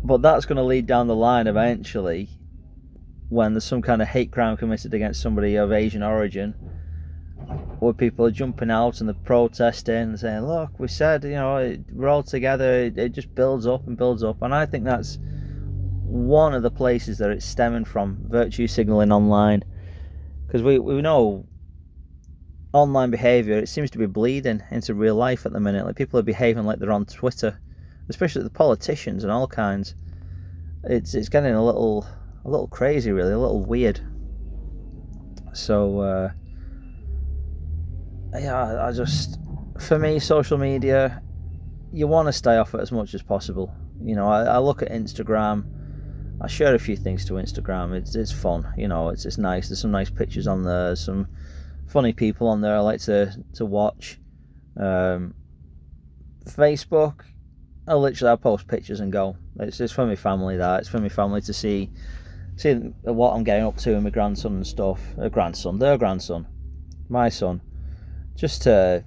But 0.02 0.22
that's 0.22 0.46
going 0.46 0.56
to 0.56 0.62
lead 0.62 0.86
down 0.86 1.06
the 1.06 1.14
line 1.14 1.46
eventually 1.46 2.30
when 3.28 3.52
there's 3.52 3.64
some 3.64 3.82
kind 3.82 4.00
of 4.00 4.08
hate 4.08 4.30
crime 4.30 4.56
committed 4.56 4.94
against 4.94 5.20
somebody 5.20 5.56
of 5.56 5.72
Asian 5.72 6.02
origin, 6.02 6.54
where 7.78 7.92
people 7.92 8.26
are 8.26 8.30
jumping 8.30 8.70
out 8.70 9.00
and 9.00 9.08
they're 9.08 9.14
protesting 9.24 9.94
and 9.94 10.20
saying, 10.20 10.46
"Look, 10.46 10.78
we 10.78 10.88
said, 10.88 11.24
you 11.24 11.30
know, 11.30 11.76
we're 11.92 12.08
all 12.08 12.22
together." 12.22 12.84
It, 12.84 12.98
it 12.98 13.12
just 13.12 13.34
builds 13.34 13.66
up 13.66 13.86
and 13.86 13.96
builds 13.96 14.22
up, 14.22 14.42
and 14.42 14.54
I 14.54 14.66
think 14.66 14.84
that's 14.84 15.18
one 16.02 16.54
of 16.54 16.62
the 16.62 16.70
places 16.70 17.18
that 17.18 17.30
it's 17.30 17.44
stemming 17.44 17.84
from 17.84 18.18
virtue 18.28 18.66
signaling 18.66 19.12
online, 19.12 19.64
because 20.46 20.62
we 20.62 20.78
we 20.78 21.00
know 21.02 21.46
online 22.72 23.10
behavior 23.10 23.56
it 23.56 23.68
seems 23.68 23.90
to 23.90 23.98
be 23.98 24.06
bleeding 24.06 24.62
into 24.70 24.94
real 24.94 25.14
life 25.14 25.46
at 25.46 25.52
the 25.52 25.60
minute. 25.60 25.86
Like 25.86 25.96
people 25.96 26.20
are 26.20 26.24
behaving 26.24 26.64
like 26.64 26.78
they're 26.78 26.92
on 26.92 27.06
Twitter, 27.06 27.58
especially 28.08 28.42
the 28.42 28.50
politicians 28.50 29.22
and 29.24 29.32
all 29.32 29.46
kinds. 29.46 29.94
It's 30.84 31.14
it's 31.14 31.28
getting 31.28 31.54
a 31.54 31.64
little 31.64 32.06
a 32.44 32.50
little 32.50 32.68
crazy, 32.68 33.10
really, 33.10 33.32
a 33.32 33.38
little 33.38 33.64
weird. 33.64 34.00
So, 35.52 36.00
uh, 36.00 36.30
yeah, 38.34 38.86
I 38.86 38.92
just, 38.92 39.38
for 39.80 39.98
me, 39.98 40.18
social 40.18 40.58
media, 40.58 41.22
you 41.92 42.06
want 42.06 42.28
to 42.28 42.32
stay 42.32 42.56
off 42.56 42.74
it 42.74 42.80
as 42.80 42.92
much 42.92 43.14
as 43.14 43.22
possible. 43.22 43.72
You 44.02 44.14
know, 44.14 44.28
I, 44.28 44.42
I, 44.44 44.58
look 44.58 44.82
at 44.82 44.90
Instagram. 44.90 45.64
I 46.40 46.46
share 46.48 46.74
a 46.74 46.78
few 46.78 46.96
things 46.96 47.24
to 47.26 47.34
Instagram. 47.34 47.94
It's 47.94 48.14
it's 48.14 48.32
fun. 48.32 48.70
You 48.76 48.88
know, 48.88 49.08
it's 49.08 49.24
it's 49.24 49.38
nice. 49.38 49.68
There's 49.68 49.80
some 49.80 49.90
nice 49.90 50.10
pictures 50.10 50.46
on 50.46 50.62
there. 50.64 50.94
Some 50.94 51.28
funny 51.86 52.12
people 52.12 52.48
on 52.48 52.60
there. 52.60 52.76
I 52.76 52.80
like 52.80 53.00
to 53.02 53.32
to 53.54 53.64
watch. 53.64 54.18
Um, 54.78 55.34
Facebook, 56.44 57.22
I 57.88 57.94
literally 57.94 58.32
I 58.32 58.36
post 58.36 58.68
pictures 58.68 59.00
and 59.00 59.10
go. 59.10 59.36
It's 59.60 59.80
it's 59.80 59.92
for 59.92 60.06
my 60.06 60.16
family 60.16 60.56
that. 60.58 60.80
It's 60.80 60.88
for 60.88 60.98
my 60.98 61.08
family 61.08 61.40
to 61.42 61.52
see 61.52 61.90
seeing 62.56 62.94
what 63.02 63.32
I'm 63.32 63.44
getting 63.44 63.64
up 63.64 63.76
to 63.78 63.94
and 63.94 64.04
my 64.04 64.10
grandson 64.10 64.56
and 64.56 64.66
stuff. 64.66 65.00
A 65.18 65.30
grandson, 65.30 65.78
their 65.78 65.96
grandson, 65.96 66.46
my 67.08 67.28
son, 67.28 67.60
just 68.36 68.62
to 68.62 69.04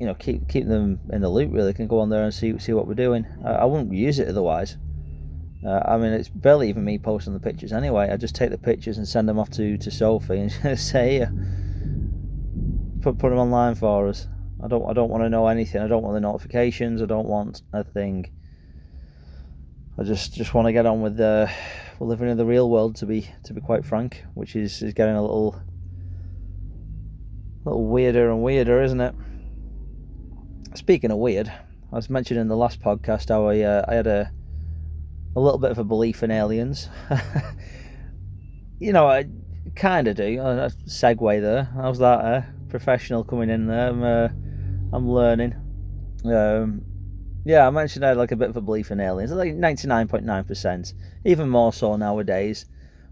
you 0.00 0.06
know 0.06 0.14
keep 0.14 0.48
keep 0.48 0.66
them 0.66 1.00
in 1.12 1.20
the 1.20 1.28
loop. 1.28 1.52
Really, 1.52 1.74
can 1.74 1.86
go 1.86 2.00
on 2.00 2.10
there 2.10 2.24
and 2.24 2.32
see 2.32 2.58
see 2.58 2.72
what 2.72 2.86
we're 2.86 2.94
doing. 2.94 3.26
I, 3.44 3.50
I 3.50 3.64
wouldn't 3.64 3.92
use 3.92 4.18
it 4.18 4.28
otherwise. 4.28 4.76
Uh, 5.66 5.80
I 5.86 5.96
mean, 5.96 6.12
it's 6.12 6.28
barely 6.28 6.68
even 6.68 6.84
me 6.84 6.98
posting 6.98 7.32
the 7.32 7.40
pictures 7.40 7.72
anyway. 7.72 8.10
I 8.10 8.18
just 8.18 8.34
take 8.34 8.50
the 8.50 8.58
pictures 8.58 8.98
and 8.98 9.08
send 9.08 9.26
them 9.26 9.38
off 9.38 9.48
to, 9.52 9.78
to 9.78 9.90
Sophie 9.90 10.40
and 10.40 10.78
say, 10.78 11.26
put 13.00 13.18
put 13.18 13.30
them 13.30 13.38
online 13.38 13.74
for 13.74 14.08
us. 14.08 14.26
I 14.62 14.68
don't 14.68 14.88
I 14.88 14.92
don't 14.92 15.10
want 15.10 15.22
to 15.22 15.30
know 15.30 15.46
anything. 15.46 15.80
I 15.80 15.88
don't 15.88 16.02
want 16.02 16.14
the 16.14 16.20
notifications. 16.20 17.00
I 17.00 17.06
don't 17.06 17.26
want 17.26 17.62
a 17.72 17.82
thing. 17.82 18.26
I 19.98 20.02
just 20.02 20.34
just 20.34 20.54
want 20.54 20.66
to 20.66 20.72
get 20.72 20.86
on 20.86 21.00
with 21.00 21.16
the 21.16 21.50
living 22.00 22.28
in 22.28 22.36
the 22.36 22.44
real 22.44 22.68
world 22.68 22.96
to 22.96 23.06
be 23.06 23.30
to 23.44 23.54
be 23.54 23.60
quite 23.60 23.84
frank, 23.84 24.24
which 24.34 24.56
is, 24.56 24.82
is 24.82 24.92
getting 24.92 25.14
a 25.14 25.22
little 25.22 25.60
little 27.64 27.86
weirder 27.86 28.30
and 28.30 28.42
weirder, 28.42 28.82
isn't 28.82 29.00
it? 29.00 29.14
Speaking 30.74 31.10
of 31.10 31.18
weird, 31.18 31.48
I 31.48 31.96
was 31.96 32.10
mentioning 32.10 32.42
in 32.42 32.48
the 32.48 32.56
last 32.56 32.80
podcast 32.80 33.28
how 33.28 33.46
I 33.46 33.60
uh, 33.60 33.84
I 33.88 33.94
had 33.94 34.06
a 34.06 34.30
a 35.36 35.40
little 35.40 35.58
bit 35.58 35.70
of 35.70 35.78
a 35.78 35.84
belief 35.84 36.22
in 36.22 36.30
aliens. 36.30 36.88
you 38.78 38.92
know, 38.92 39.08
I 39.08 39.26
kind 39.74 40.08
of 40.08 40.16
do. 40.16 40.40
A 40.40 40.70
segue 40.86 41.40
there. 41.40 41.64
How's 41.74 41.98
that? 41.98 42.20
Uh, 42.20 42.42
professional 42.68 43.24
coming 43.24 43.50
in 43.50 43.66
there. 43.66 43.88
I'm 43.88 44.02
uh, 44.02 44.28
I'm 44.92 45.08
learning. 45.08 45.54
Um, 46.24 46.82
yeah, 47.44 47.66
I 47.66 47.70
mentioned 47.70 48.04
I 48.04 48.08
had 48.08 48.16
like 48.16 48.32
a 48.32 48.36
bit 48.36 48.48
of 48.48 48.56
a 48.56 48.60
belief 48.60 48.90
in 48.90 49.00
aliens, 49.00 49.30
like 49.32 49.54
99.9%, 49.54 50.94
even 51.26 51.48
more 51.48 51.72
so 51.72 51.96
nowadays 51.96 52.64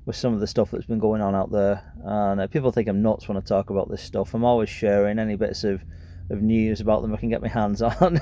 with 0.05 0.17
some 0.17 0.35
of 0.35 0.41
the 0.41 0.47
stuff 0.47 0.71
that's 0.71 0.87
been 0.87 0.99
going 0.99 1.23
on 1.23 1.35
out 1.35 1.51
there. 1.51 1.83
And 2.05 2.41
uh, 2.41 2.47
people 2.49 2.73
think 2.73 2.89
I'm 2.89 3.03
nuts 3.03 3.29
when 3.29 3.37
I 3.37 3.41
talk 3.41 3.71
about 3.71 3.89
this 3.89 4.03
stuff. 4.03 4.35
I'm 4.35 4.45
always 4.45 4.69
sharing 4.69 5.19
any 5.19 5.37
bits 5.37 5.65
of, 5.65 5.83
of 6.31 6.43
news 6.43 6.81
about 6.81 7.03
them 7.03 7.15
I 7.15 7.19
can 7.19 7.29
get 7.29 7.43
my 7.43 7.49
hands 7.49 7.83
on. 8.01 8.21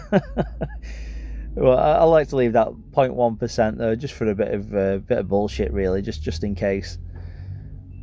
well, 1.54 1.78
I, 1.78 1.92
I, 1.92 2.04
like 2.04 2.28
to 2.28 2.36
leave 2.36 2.52
that 2.52 2.68
0.1% 2.68 3.78
there 3.78 3.96
just 3.96 4.14
for 4.14 4.30
a 4.30 4.34
bit 4.34 4.52
of 4.52 4.74
uh, 4.74 4.98
bit 4.98 5.18
of 5.18 5.28
bullshit, 5.28 5.72
really, 5.72 6.02
just 6.02 6.22
just 6.22 6.44
in 6.44 6.54
case. 6.54 6.98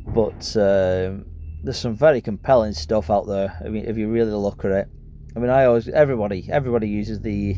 But 0.08 0.56
uh, 0.56 1.18
there's 1.62 1.78
some 1.78 1.94
very 1.94 2.20
compelling 2.20 2.72
stuff 2.72 3.10
out 3.10 3.26
there. 3.26 3.56
I 3.64 3.68
mean, 3.68 3.84
if 3.84 3.96
you 3.96 4.08
really 4.08 4.32
look 4.32 4.64
at 4.64 4.72
it. 4.72 4.88
I 5.36 5.40
mean, 5.40 5.50
I 5.50 5.66
always 5.66 5.88
everybody 5.88 6.48
everybody 6.50 6.88
uses 6.88 7.20
the 7.20 7.56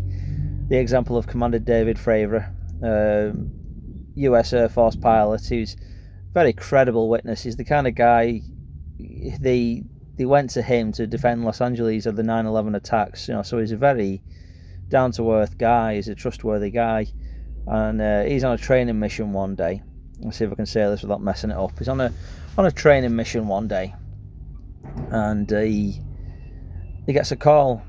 the 0.69 0.77
example 0.77 1.17
of 1.17 1.27
Commander 1.27 1.59
David 1.61 1.97
Fravor, 1.97 2.53
U.S. 4.17 4.53
Air 4.53 4.69
Force 4.69 4.97
pilot, 4.97 5.47
who's 5.47 5.77
very 6.32 6.52
credible 6.52 7.08
witness. 7.08 7.42
He's 7.42 7.56
the 7.56 7.64
kind 7.64 7.87
of 7.87 7.94
guy 7.94 8.42
they 9.40 9.82
they 10.16 10.25
went 10.26 10.50
to 10.50 10.62
him 10.62 10.92
to 10.92 11.06
defend 11.06 11.44
Los 11.44 11.60
Angeles 11.60 12.06
of 12.06 12.16
the 12.16 12.22
9/11 12.22 12.76
attacks. 12.76 13.28
You 13.28 13.34
know, 13.34 13.42
so 13.42 13.58
he's 13.58 13.72
a 13.72 13.76
very 13.76 14.22
down 14.88 15.12
to 15.12 15.32
earth 15.32 15.56
guy. 15.58 15.96
He's 15.96 16.08
a 16.08 16.14
trustworthy 16.14 16.70
guy, 16.70 17.06
and 17.66 18.00
uh, 18.00 18.22
he's 18.25 18.44
on 18.44 18.52
a 18.52 18.58
training 18.58 18.99
mission 18.99 19.32
one 19.32 19.54
day. 19.54 19.82
Let's 20.20 20.37
see 20.37 20.44
if 20.44 20.52
I 20.52 20.54
can 20.54 20.66
say 20.66 20.82
this 20.82 21.02
without 21.02 21.22
messing 21.22 21.50
it 21.50 21.56
up. 21.56 21.78
He's 21.78 21.88
on 21.88 22.00
a 22.00 22.12
on 22.58 22.66
a 22.66 22.70
training 22.70 23.16
mission 23.16 23.49
one 23.49 23.68
day, 23.68 23.94
and 25.10 25.50
uh, 25.52 25.60
he 25.60 26.00
he 27.06 27.12
gets 27.12 27.32
a 27.32 27.37
call 27.37 27.82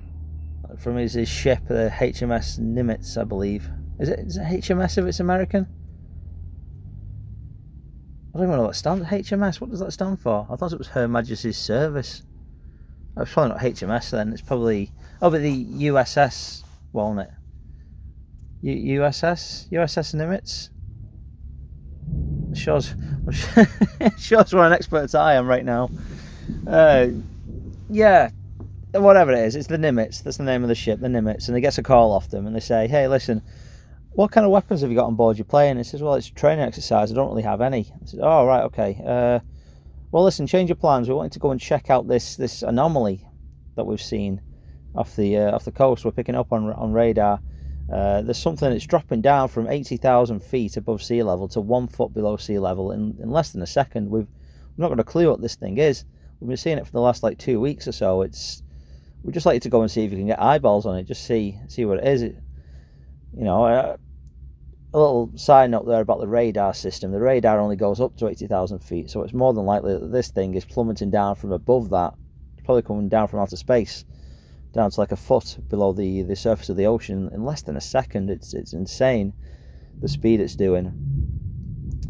from 0.79 0.97
his, 0.97 1.13
his 1.13 1.29
ship, 1.29 1.59
the 1.67 1.91
HMS 1.93 2.59
Nimitz, 2.59 3.17
I 3.19 3.23
believe. 3.23 3.69
Is 3.99 4.09
it, 4.09 4.19
is 4.19 4.37
it 4.37 4.43
HMS 4.43 4.97
if 4.97 5.05
it's 5.05 5.19
American? 5.19 5.67
I 8.33 8.37
don't 8.37 8.47
even 8.47 8.57
know 8.57 8.63
what 8.63 8.71
that 8.71 8.77
stands. 8.77 9.05
HMS. 9.05 9.59
What 9.59 9.69
does 9.71 9.79
that 9.81 9.91
stand 9.91 10.19
for? 10.19 10.47
I 10.49 10.55
thought 10.55 10.71
it 10.71 10.77
was 10.77 10.87
Her 10.87 11.07
Majesty's 11.07 11.57
Service. 11.57 12.23
It's 13.17 13.33
probably 13.33 13.49
not 13.49 13.59
HMS 13.59 14.11
then. 14.11 14.31
It's 14.31 14.41
probably 14.41 14.91
oh, 15.21 15.29
but 15.29 15.41
the 15.41 15.65
USS, 15.65 16.63
won't 16.93 17.19
it? 17.19 17.29
U- 18.61 19.01
USS 19.01 19.69
USS 19.69 20.15
Nimitz. 20.15 20.69
Shows 22.55 22.95
shows 24.17 24.53
what 24.53 24.67
an 24.67 24.73
expert 24.73 25.13
I 25.13 25.33
am 25.33 25.47
right 25.47 25.65
now. 25.65 25.89
Uh, 26.65 27.07
yeah, 27.89 28.29
whatever 28.93 29.31
it 29.31 29.39
is, 29.39 29.55
it's 29.55 29.67
the 29.67 29.77
Nimitz. 29.77 30.23
That's 30.23 30.37
the 30.37 30.43
name 30.43 30.63
of 30.63 30.69
the 30.69 30.75
ship, 30.75 30.99
the 30.99 31.07
Nimitz. 31.07 31.47
And 31.47 31.55
he 31.55 31.61
gets 31.61 31.77
a 31.77 31.83
call 31.83 32.11
off 32.11 32.29
them 32.29 32.47
and 32.47 32.55
they 32.55 32.59
say, 32.59 32.87
hey, 32.87 33.07
listen, 33.07 33.41
what 34.13 34.31
kind 34.31 34.45
of 34.45 34.51
weapons 34.51 34.81
have 34.81 34.89
you 34.89 34.95
got 34.95 35.05
on 35.05 35.15
board 35.15 35.37
your 35.37 35.45
plane? 35.45 35.71
And 35.71 35.79
he 35.79 35.83
says, 35.83 36.01
well, 36.01 36.15
it's 36.15 36.29
a 36.29 36.33
training 36.33 36.65
exercise. 36.65 37.11
I 37.11 37.15
don't 37.15 37.29
really 37.29 37.43
have 37.43 37.61
any. 37.61 37.91
I 38.01 38.05
said, 38.05 38.19
oh, 38.21 38.45
right, 38.45 38.63
okay. 38.63 39.01
Uh, 39.05 39.39
well, 40.11 40.23
listen, 40.23 40.47
change 40.47 40.69
your 40.69 40.75
plans. 40.75 41.07
We 41.07 41.15
want 41.15 41.31
to 41.33 41.39
go 41.39 41.51
and 41.51 41.59
check 41.59 41.89
out 41.89 42.07
this 42.07 42.35
this 42.35 42.63
anomaly 42.63 43.25
that 43.75 43.85
we've 43.85 44.01
seen 44.01 44.41
off 44.95 45.15
the 45.15 45.37
uh, 45.37 45.55
off 45.55 45.63
the 45.63 45.71
coast. 45.71 46.03
We're 46.03 46.11
picking 46.11 46.35
up 46.35 46.51
on 46.51 46.71
on 46.73 46.91
radar. 46.91 47.39
Uh, 47.91 48.21
there's 48.21 48.37
something 48.37 48.69
that's 48.69 48.85
dropping 48.85 49.21
down 49.21 49.49
from 49.49 49.67
80,000 49.67 50.41
feet 50.41 50.77
above 50.77 51.03
sea 51.03 51.23
level 51.23 51.49
to 51.49 51.59
one 51.59 51.87
foot 51.87 52.13
below 52.13 52.37
sea 52.37 52.57
level 52.57 52.91
in, 52.91 53.17
in 53.21 53.29
less 53.29 53.51
than 53.51 53.61
a 53.61 53.67
second. 53.67 54.09
We've, 54.09 54.27
we've 54.27 54.77
not 54.77 54.87
got 54.87 54.99
a 55.01 55.03
clue 55.03 55.29
what 55.29 55.41
this 55.41 55.55
thing 55.55 55.77
is. 55.77 56.05
We've 56.39 56.47
been 56.47 56.57
seeing 56.57 56.77
it 56.77 56.85
for 56.85 56.93
the 56.93 57.01
last 57.01 57.21
like 57.21 57.37
two 57.37 57.59
weeks 57.59 57.89
or 57.89 57.91
so. 57.91 58.21
It's 58.21 58.63
we'd 59.23 59.33
just 59.33 59.45
like 59.45 59.55
you 59.55 59.59
to 59.61 59.69
go 59.69 59.81
and 59.81 59.91
see 59.91 60.05
if 60.05 60.11
you 60.11 60.17
can 60.17 60.27
get 60.27 60.41
eyeballs 60.41 60.85
on 60.85 60.97
it. 60.97 61.03
Just 61.03 61.25
see 61.25 61.59
see 61.67 61.83
what 61.83 61.97
it 61.99 62.07
is. 62.07 62.21
It, 62.21 62.37
you 63.35 63.43
know, 63.43 63.65
uh, 63.65 63.97
a 64.93 64.99
little 64.99 65.31
side 65.35 65.71
note 65.71 65.87
there 65.87 66.01
about 66.01 66.19
the 66.19 66.27
radar 66.27 66.73
system. 66.73 67.11
The 67.11 67.19
radar 67.19 67.59
only 67.59 67.77
goes 67.77 68.01
up 68.01 68.17
to 68.17 68.27
80,000 68.27 68.79
feet, 68.79 69.09
so 69.09 69.23
it's 69.23 69.33
more 69.33 69.53
than 69.53 69.65
likely 69.65 69.93
that 69.93 70.11
this 70.11 70.29
thing 70.29 70.53
is 70.55 70.65
plummeting 70.65 71.11
down 71.11 71.35
from 71.35 71.51
above 71.51 71.89
that. 71.91 72.13
It's 72.53 72.65
probably 72.65 72.81
coming 72.81 73.07
down 73.07 73.27
from 73.29 73.39
outer 73.39 73.55
space, 73.55 74.03
down 74.73 74.91
to 74.91 74.99
like 74.99 75.13
a 75.13 75.17
foot 75.17 75.57
below 75.69 75.93
the, 75.93 76.23
the 76.23 76.35
surface 76.35 76.69
of 76.69 76.75
the 76.75 76.87
ocean 76.87 77.29
in 77.33 77.45
less 77.45 77.61
than 77.61 77.77
a 77.77 77.81
second. 77.81 78.29
It's 78.29 78.53
it's 78.53 78.73
insane 78.73 79.33
the 80.01 80.09
speed 80.09 80.41
it's 80.41 80.55
doing. 80.55 80.91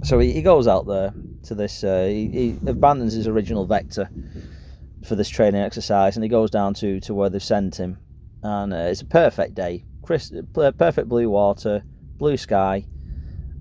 So 0.04 0.18
he, 0.18 0.32
he 0.32 0.42
goes 0.42 0.68
out 0.68 0.88
there 0.88 1.14
to 1.44 1.56
this. 1.56 1.84
Uh, 1.84 2.06
he, 2.06 2.30
he 2.30 2.60
abandons 2.66 3.14
his 3.14 3.28
original 3.28 3.68
vector 3.68 4.10
for 5.06 5.16
this 5.16 5.30
training 5.30 5.62
exercise, 5.62 6.16
and 6.16 6.24
he 6.24 6.30
goes 6.30 6.50
down 6.50 6.74
to 6.76 7.00
to 7.02 7.14
where 7.14 7.30
they've 7.30 7.44
sent 7.44 7.76
him. 7.76 8.00
And 8.42 8.74
uh, 8.74 8.78
it's 8.78 9.02
a 9.02 9.06
perfect 9.06 9.54
day, 9.54 9.86
Perfect 10.04 11.08
blue 11.08 11.30
water 11.30 11.84
blue 12.22 12.38
sky, 12.38 12.86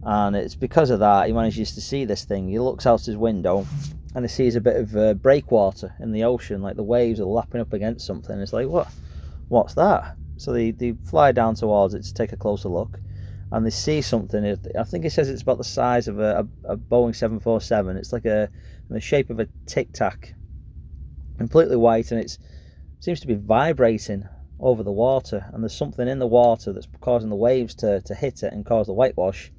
and 0.03 0.37
it's 0.37 0.55
because 0.55 0.91
of 0.91 1.01
that 1.01 1.27
he 1.27 1.33
manages 1.33 1.75
to 1.75 1.81
see 1.81 2.05
this 2.05 2.25
thing. 2.25 2.49
He 2.49 2.59
looks 2.59 2.87
out 2.87 3.05
his 3.05 3.17
window 3.17 3.67
and 4.15 4.25
he 4.25 4.29
sees 4.29 4.55
a 4.55 4.61
bit 4.61 4.77
of 4.77 4.97
uh, 4.97 5.15
breakwater 5.15 5.95
in 5.99 6.13
the 6.13 6.25
ocean, 6.25 6.61
like 6.61 6.77
the 6.77 6.83
waves 6.83 7.21
are 7.21 7.25
lapping 7.25 7.61
up 7.61 7.73
against 7.73 8.07
something. 8.07 8.39
It's 8.39 8.53
like, 8.53 8.69
what? 8.69 8.89
What's 9.49 9.75
that? 9.75 10.17
So 10.37 10.53
they, 10.53 10.73
they 10.73 10.93
fly 11.09 11.33
down 11.33 11.55
towards 11.55 11.95
it 11.95 12.03
to 12.05 12.15
take 12.15 12.33
a 12.33 12.37
closer 12.37 12.69
look, 12.69 12.99
and 13.51 13.65
they 13.65 13.71
see 13.71 14.03
something. 14.03 14.45
I 14.79 14.85
think 14.85 15.05
it 15.05 15.11
says 15.11 15.31
it's 15.31 15.43
about 15.43 15.59
the 15.59 15.65
size 15.65 16.07
of 16.07 16.19
a, 16.19 16.47
a, 16.65 16.73
a 16.73 16.77
Boeing 16.77 17.15
747. 17.15 17.97
It's 17.97 18.13
like 18.13 18.27
a 18.27 18.49
in 18.89 18.95
the 18.95 19.01
shape 19.01 19.31
of 19.31 19.41
a 19.41 19.49
tic 19.67 19.93
tac, 19.93 20.35
completely 21.39 21.77
white, 21.77 22.11
and 22.11 22.21
it 22.21 22.37
seems 22.99 23.21
to 23.21 23.27
be 23.27 23.35
vibrating 23.35 24.29
over 24.61 24.83
the 24.83 24.93
water, 24.93 25.47
and 25.53 25.63
there's 25.63 25.77
something 25.77 26.07
in 26.07 26.19
the 26.19 26.27
water 26.27 26.73
that's 26.73 26.89
causing 27.01 27.31
the 27.31 27.37
waves 27.37 27.75
to, 27.77 28.01
to 28.03 28.15
hit 28.15 28.43
it 28.43 28.53
and 28.53 28.67
cause 28.67 28.87
the 28.87 28.93
whitewash, 28.93 29.51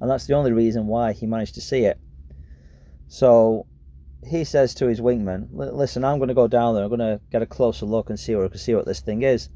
and 0.00 0.10
that's 0.10 0.26
the 0.26 0.34
only 0.34 0.52
reason 0.52 0.86
why 0.86 1.12
he 1.12 1.26
managed 1.26 1.54
to 1.54 1.60
see 1.60 1.84
it. 1.84 1.98
So 3.08 3.66
he 4.26 4.44
says 4.44 4.74
to 4.74 4.86
his 4.86 5.00
wingman, 5.00 5.48
"Listen, 5.52 6.04
I'm 6.04 6.18
going 6.18 6.28
to 6.28 6.34
go 6.34 6.48
down 6.48 6.74
there. 6.74 6.84
I'm 6.84 6.88
going 6.88 7.00
to 7.00 7.20
get 7.30 7.42
a 7.42 7.46
closer 7.46 7.86
look 7.86 8.10
and 8.10 8.18
see 8.18 8.34
where 8.34 8.44
I 8.44 8.48
can 8.48 8.58
see 8.58 8.74
what 8.74 8.86
this 8.86 9.00
thing 9.00 9.22
is." 9.22 9.48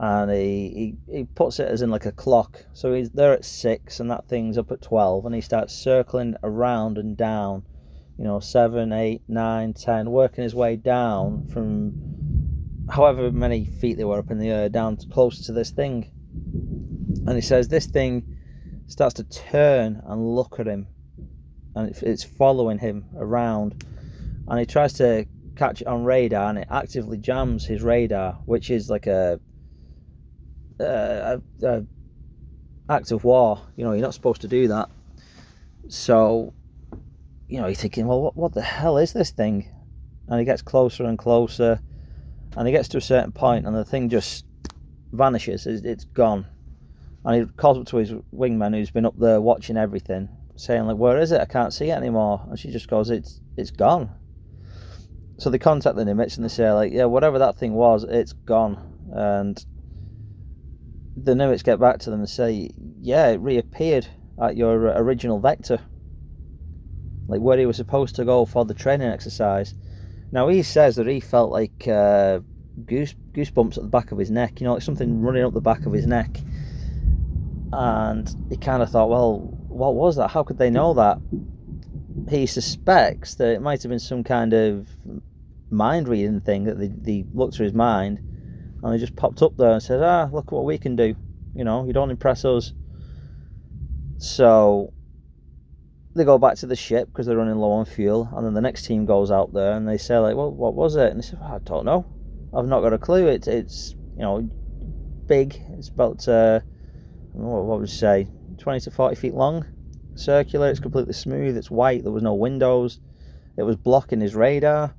And 0.00 0.30
he, 0.30 0.94
he, 1.08 1.16
he 1.16 1.24
puts 1.24 1.58
it 1.58 1.68
as 1.68 1.82
in 1.82 1.90
like 1.90 2.06
a 2.06 2.12
clock. 2.12 2.64
So 2.72 2.94
he's 2.94 3.10
there 3.10 3.32
at 3.32 3.44
six, 3.44 4.00
and 4.00 4.10
that 4.10 4.28
thing's 4.28 4.58
up 4.58 4.70
at 4.70 4.82
twelve, 4.82 5.26
and 5.26 5.34
he 5.34 5.40
starts 5.40 5.74
circling 5.74 6.36
around 6.42 6.98
and 6.98 7.16
down, 7.16 7.64
you 8.16 8.24
know, 8.24 8.38
seven, 8.38 8.92
eight, 8.92 9.22
nine, 9.28 9.74
ten, 9.74 10.10
working 10.10 10.44
his 10.44 10.54
way 10.54 10.76
down 10.76 11.48
from 11.48 11.92
however 12.90 13.30
many 13.30 13.66
feet 13.66 13.96
they 13.96 14.04
were 14.04 14.18
up 14.18 14.30
in 14.30 14.38
the 14.38 14.50
air 14.50 14.68
down 14.68 14.96
close 15.12 15.46
to 15.46 15.52
this 15.52 15.70
thing. 15.70 16.10
And 17.26 17.36
he 17.36 17.40
says 17.40 17.68
this 17.68 17.86
thing 17.86 18.36
starts 18.86 19.14
to 19.14 19.24
turn 19.24 20.02
and 20.06 20.34
look 20.34 20.58
at 20.58 20.66
him, 20.66 20.86
and 21.74 21.94
it's 22.02 22.24
following 22.24 22.78
him 22.78 23.04
around. 23.16 23.84
And 24.48 24.58
he 24.58 24.64
tries 24.66 24.94
to 24.94 25.26
catch 25.56 25.82
it 25.82 25.86
on 25.86 26.04
radar, 26.04 26.48
and 26.48 26.58
it 26.58 26.68
actively 26.70 27.18
jams 27.18 27.66
his 27.66 27.82
radar, 27.82 28.34
which 28.46 28.70
is 28.70 28.88
like 28.88 29.06
a, 29.06 29.38
a, 30.80 31.40
a 31.62 31.84
act 32.88 33.10
of 33.10 33.24
war. 33.24 33.60
You 33.76 33.84
know, 33.84 33.92
you're 33.92 34.00
not 34.00 34.14
supposed 34.14 34.40
to 34.40 34.48
do 34.48 34.68
that. 34.68 34.88
So, 35.88 36.54
you 37.46 37.60
know, 37.60 37.66
you're 37.66 37.74
thinking, 37.74 38.06
well, 38.06 38.22
what, 38.22 38.36
what 38.36 38.54
the 38.54 38.62
hell 38.62 38.96
is 38.96 39.12
this 39.12 39.30
thing? 39.30 39.68
And 40.28 40.38
he 40.38 40.46
gets 40.46 40.62
closer 40.62 41.04
and 41.04 41.18
closer 41.18 41.80
and 42.56 42.66
he 42.66 42.72
gets 42.72 42.88
to 42.88 42.98
a 42.98 43.02
certain 43.02 43.32
point 43.32 43.66
and 43.66 43.74
the 43.74 43.84
thing 43.84 44.08
just 44.08 44.44
vanishes 45.12 45.66
it's 45.66 46.04
gone. 46.04 46.46
And 47.24 47.36
he 47.36 47.52
calls 47.56 47.78
up 47.78 47.86
to 47.86 47.96
his 47.96 48.12
wingman 48.34 48.74
who's 48.74 48.90
been 48.90 49.06
up 49.06 49.18
there 49.18 49.40
watching 49.40 49.76
everything 49.76 50.28
saying 50.56 50.86
like 50.86 50.96
where 50.96 51.18
is 51.18 51.32
it? 51.32 51.40
I 51.40 51.44
can't 51.44 51.72
see 51.72 51.90
it 51.90 51.96
anymore. 51.96 52.44
And 52.48 52.58
she 52.58 52.70
just 52.70 52.88
goes 52.88 53.10
it's 53.10 53.40
it's 53.56 53.70
gone. 53.70 54.10
So 55.38 55.50
they 55.50 55.58
contact 55.58 55.96
the 55.96 56.04
nimitz 56.04 56.36
and 56.36 56.44
they 56.44 56.48
say 56.48 56.70
like 56.72 56.92
yeah 56.92 57.04
whatever 57.04 57.38
that 57.38 57.56
thing 57.58 57.74
was 57.74 58.04
it's 58.04 58.32
gone. 58.32 58.94
And 59.12 59.64
the 61.16 61.34
nimitz 61.34 61.64
get 61.64 61.80
back 61.80 61.98
to 62.00 62.10
them 62.10 62.20
and 62.20 62.28
say 62.28 62.70
yeah 63.00 63.28
it 63.28 63.40
reappeared 63.40 64.06
at 64.40 64.56
your 64.56 64.74
original 64.96 65.38
vector. 65.38 65.80
Like 67.28 67.40
where 67.40 67.58
he 67.58 67.66
was 67.66 67.76
supposed 67.76 68.16
to 68.16 68.24
go 68.24 68.46
for 68.46 68.64
the 68.64 68.74
training 68.74 69.08
exercise 69.08 69.74
now 70.32 70.48
he 70.48 70.62
says 70.62 70.96
that 70.96 71.06
he 71.06 71.20
felt 71.20 71.50
like 71.50 71.88
uh, 71.88 72.40
goose 72.84 73.14
goosebumps 73.32 73.76
at 73.76 73.82
the 73.82 73.88
back 73.88 74.12
of 74.12 74.18
his 74.18 74.30
neck, 74.30 74.60
you 74.60 74.66
know, 74.66 74.74
like 74.74 74.82
something 74.82 75.20
running 75.20 75.44
up 75.44 75.54
the 75.54 75.60
back 75.60 75.86
of 75.86 75.92
his 75.92 76.06
neck. 76.06 76.38
And 77.72 78.34
he 78.48 78.56
kind 78.56 78.82
of 78.82 78.90
thought, 78.90 79.10
well, 79.10 79.40
what 79.68 79.94
was 79.94 80.16
that? 80.16 80.28
How 80.28 80.42
could 80.42 80.58
they 80.58 80.70
know 80.70 80.94
that? 80.94 81.18
He 82.28 82.46
suspects 82.46 83.34
that 83.36 83.48
it 83.48 83.62
might 83.62 83.82
have 83.82 83.90
been 83.90 83.98
some 83.98 84.24
kind 84.24 84.52
of 84.52 84.88
mind 85.70 86.08
reading 86.08 86.40
thing 86.40 86.64
that 86.64 86.78
they, 86.78 86.88
they 86.88 87.24
looked 87.34 87.54
through 87.54 87.64
his 87.64 87.74
mind 87.74 88.18
and 88.82 88.92
they 88.92 88.98
just 88.98 89.16
popped 89.16 89.42
up 89.42 89.56
there 89.56 89.72
and 89.72 89.82
said, 89.82 90.02
ah, 90.02 90.28
look 90.32 90.52
what 90.52 90.64
we 90.64 90.78
can 90.78 90.96
do. 90.96 91.14
You 91.54 91.64
know, 91.64 91.84
you 91.84 91.92
don't 91.92 92.10
impress 92.10 92.44
us. 92.44 92.72
So 94.18 94.92
they 96.14 96.24
go 96.24 96.38
back 96.38 96.56
to 96.56 96.66
the 96.66 96.76
ship 96.76 97.08
because 97.08 97.26
they're 97.26 97.36
running 97.36 97.56
low 97.56 97.72
on 97.72 97.84
fuel, 97.84 98.28
and 98.34 98.44
then 98.44 98.54
the 98.54 98.60
next 98.60 98.84
team 98.84 99.06
goes 99.06 99.30
out 99.30 99.52
there 99.52 99.72
and 99.72 99.86
they 99.86 99.98
say 99.98 100.18
like, 100.18 100.36
"Well, 100.36 100.50
what 100.50 100.74
was 100.74 100.96
it?" 100.96 101.10
And 101.10 101.22
they 101.22 101.26
say, 101.26 101.36
well, 101.40 101.54
"I 101.54 101.58
don't 101.58 101.84
know. 101.84 102.06
I've 102.54 102.66
not 102.66 102.80
got 102.80 102.92
a 102.92 102.98
clue. 102.98 103.26
It's 103.26 103.46
it's 103.46 103.94
you 104.16 104.22
know 104.22 104.48
big. 105.26 105.60
It's 105.76 105.88
about 105.88 106.26
uh, 106.26 106.60
what, 107.32 107.78
would 107.78 107.88
you 107.88 107.94
say, 107.94 108.26
twenty 108.58 108.80
to 108.80 108.90
forty 108.90 109.16
feet 109.16 109.34
long, 109.34 109.64
circular. 110.14 110.68
It's 110.68 110.80
completely 110.80 111.12
smooth. 111.12 111.56
It's 111.56 111.70
white. 111.70 112.02
There 112.02 112.12
was 112.12 112.22
no 112.22 112.34
windows. 112.34 113.00
It 113.56 113.62
was 113.62 113.76
blocking 113.76 114.20
his 114.20 114.34
radar." 114.34 114.94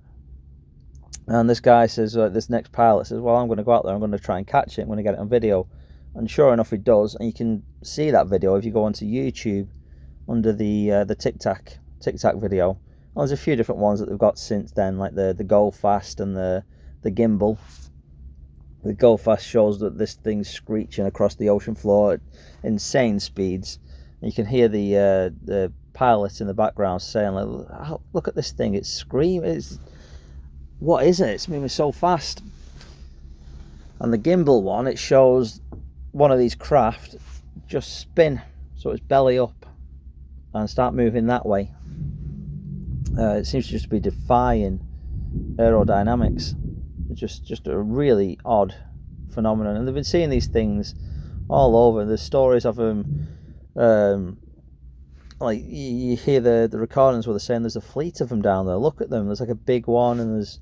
And 1.28 1.48
this 1.48 1.60
guy 1.60 1.86
says, 1.86 2.17
uh, 2.17 2.30
this 2.30 2.50
next 2.50 2.72
pilot 2.72 3.06
says, 3.06 3.19
well, 3.19 3.36
I'm 3.36 3.45
going 3.45 3.60
to 3.60 3.63
go 3.63 3.74
out 3.74 3.86
there. 3.86 3.93
I'm 3.93 4.00
going 4.00 4.12
to 4.12 4.17
try 4.17 4.39
and 4.39 4.48
catch 4.48 4.80
it. 4.80 4.82
I'm 4.82 4.88
going 4.88 4.98
to 4.98 5.04
get 5.04 5.13
it 5.13 5.19
on 5.19 5.30
video. 5.30 5.67
And 6.15 6.28
sure 6.28 6.52
enough, 6.52 6.72
he 6.72 6.78
does. 6.78 7.13
And 7.13 7.28
you 7.28 7.34
can 7.34 7.62
see 7.84 8.10
that 8.10 8.26
video 8.26 8.56
if 8.56 8.65
you 8.65 8.72
go 8.72 8.84
onto 8.84 9.06
YouTube 9.06 9.67
under 10.30 10.54
the 10.54 10.92
uh, 10.92 11.04
the 11.04 11.15
Tic 11.15 11.39
Tac 11.39 11.80
Tic 12.00 12.18
Tac 12.18 12.36
video. 12.36 12.78
Well, 13.13 13.26
there's 13.26 13.38
a 13.38 13.42
few 13.42 13.56
different 13.56 13.82
ones 13.82 14.00
that 14.00 14.08
they've 14.08 14.18
got 14.18 14.38
since 14.38 14.72
then, 14.72 14.98
like 14.98 15.15
the 15.15 15.34
the 15.34 15.44
Go 15.44 15.72
Fast 15.72 16.20
and 16.20 16.36
the 16.36 16.63
the 17.02 17.12
gimbal. 17.12 17.58
The 18.84 18.94
Go 18.94 19.18
Fast 19.18 19.46
shows 19.46 19.80
that 19.80 19.98
this 19.98 20.13
thing's 20.13 20.50
screeching 20.50 21.06
across 21.06 21.36
the 21.36 21.50
ocean 21.50 21.76
floor 21.76 22.13
at 22.13 22.22
insane 22.63 23.20
speeds. 23.20 23.80
And 24.22 24.32
you 24.32 24.36
can 24.36 24.46
hear 24.46 24.68
the 24.68 24.96
uh, 24.96 25.30
the 25.44 25.74
pilot 25.94 26.39
in 26.39 26.48
the 26.48 26.54
background 26.54 27.02
saying, 27.02 27.34
like, 27.34 28.00
"Look 28.13 28.28
at 28.28 28.36
this 28.36 28.52
thing! 28.52 28.76
It's 28.76 28.89
screaming! 28.89 29.50
It's 29.50 29.80
what 30.80 31.06
is 31.06 31.20
it? 31.20 31.30
It's 31.30 31.48
moving 31.48 31.70
so 31.70 31.92
fast." 31.92 32.44
And 34.00 34.13
the 34.13 34.18
gimbal 34.18 34.62
one, 34.62 34.88
it 34.88 34.98
shows 34.98 35.60
one 36.12 36.32
of 36.32 36.39
these 36.39 36.56
craft 36.56 37.18
just 37.68 38.00
spin, 38.00 38.42
so 38.76 38.92
it's 38.92 39.02
belly 39.02 39.38
up 39.38 39.59
and 40.54 40.70
start 40.70 40.94
moving 40.94 41.28
that 41.28 41.46
way. 41.46 41.72
Uh, 43.18 43.36
it 43.36 43.46
seems 43.46 43.66
to 43.66 43.72
just 43.72 43.90
be 43.90 44.00
defying 44.00 44.80
aerodynamics. 45.56 46.56
It's 47.10 47.20
just 47.20 47.46
just 47.46 47.68
a 47.68 47.78
really 47.78 48.40
odd 48.46 48.76
phenomenon, 49.34 49.76
and 49.76 49.88
they've 49.88 49.96
been 49.96 50.04
seeing 50.04 50.30
these 50.30 50.48
things 50.48 50.96
all 51.48 51.76
over. 51.76 52.06
There's 52.06 52.22
stories 52.22 52.66
of 52.66 52.76
them. 52.76 53.28
Um, 53.76 54.38
like 55.40 55.62
you 55.66 56.16
hear 56.16 56.42
the 56.42 56.68
the 56.70 56.80
recordings 56.80 57.26
where 57.26 57.34
they're 57.34 57.40
saying 57.40 57.64
there's 57.64 57.76
a 57.76 57.82
fleet 57.82 58.22
of 58.22 58.30
them 58.30 58.42
down 58.42 58.66
there. 58.66 58.78
Look 58.78 59.02
at 59.02 59.10
them. 59.10 59.28
There's 59.28 59.40
like 59.40 59.50
a 59.50 59.56
big 59.56 59.88
one, 59.88 60.20
and 60.20 60.36
there's 60.36 60.60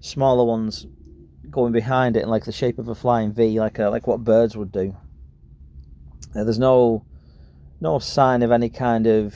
smaller 0.00 0.44
ones 0.44 0.86
going 1.50 1.72
behind 1.72 2.16
it 2.16 2.22
in 2.22 2.28
like 2.28 2.44
the 2.44 2.52
shape 2.52 2.78
of 2.78 2.88
a 2.88 2.94
flying 2.94 3.32
V, 3.32 3.60
like 3.60 3.78
a, 3.78 3.88
like 3.88 4.06
what 4.06 4.24
birds 4.24 4.56
would 4.56 4.72
do. 4.72 4.96
Uh, 6.34 6.44
there's 6.44 6.58
no 6.58 7.04
no 7.84 8.00
sign 8.00 8.42
of 8.42 8.50
any 8.50 8.70
kind 8.70 9.06
of 9.06 9.34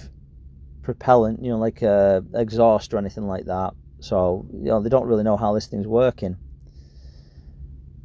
propellant, 0.82 1.44
you 1.44 1.50
know, 1.50 1.58
like 1.58 1.82
a 1.82 2.24
exhaust 2.34 2.92
or 2.94 2.98
anything 2.98 3.28
like 3.28 3.44
that. 3.44 3.74
So 4.00 4.46
you 4.52 4.70
know 4.70 4.80
they 4.80 4.88
don't 4.88 5.06
really 5.06 5.22
know 5.22 5.36
how 5.36 5.52
this 5.52 5.66
thing's 5.66 5.86
working. 5.86 6.36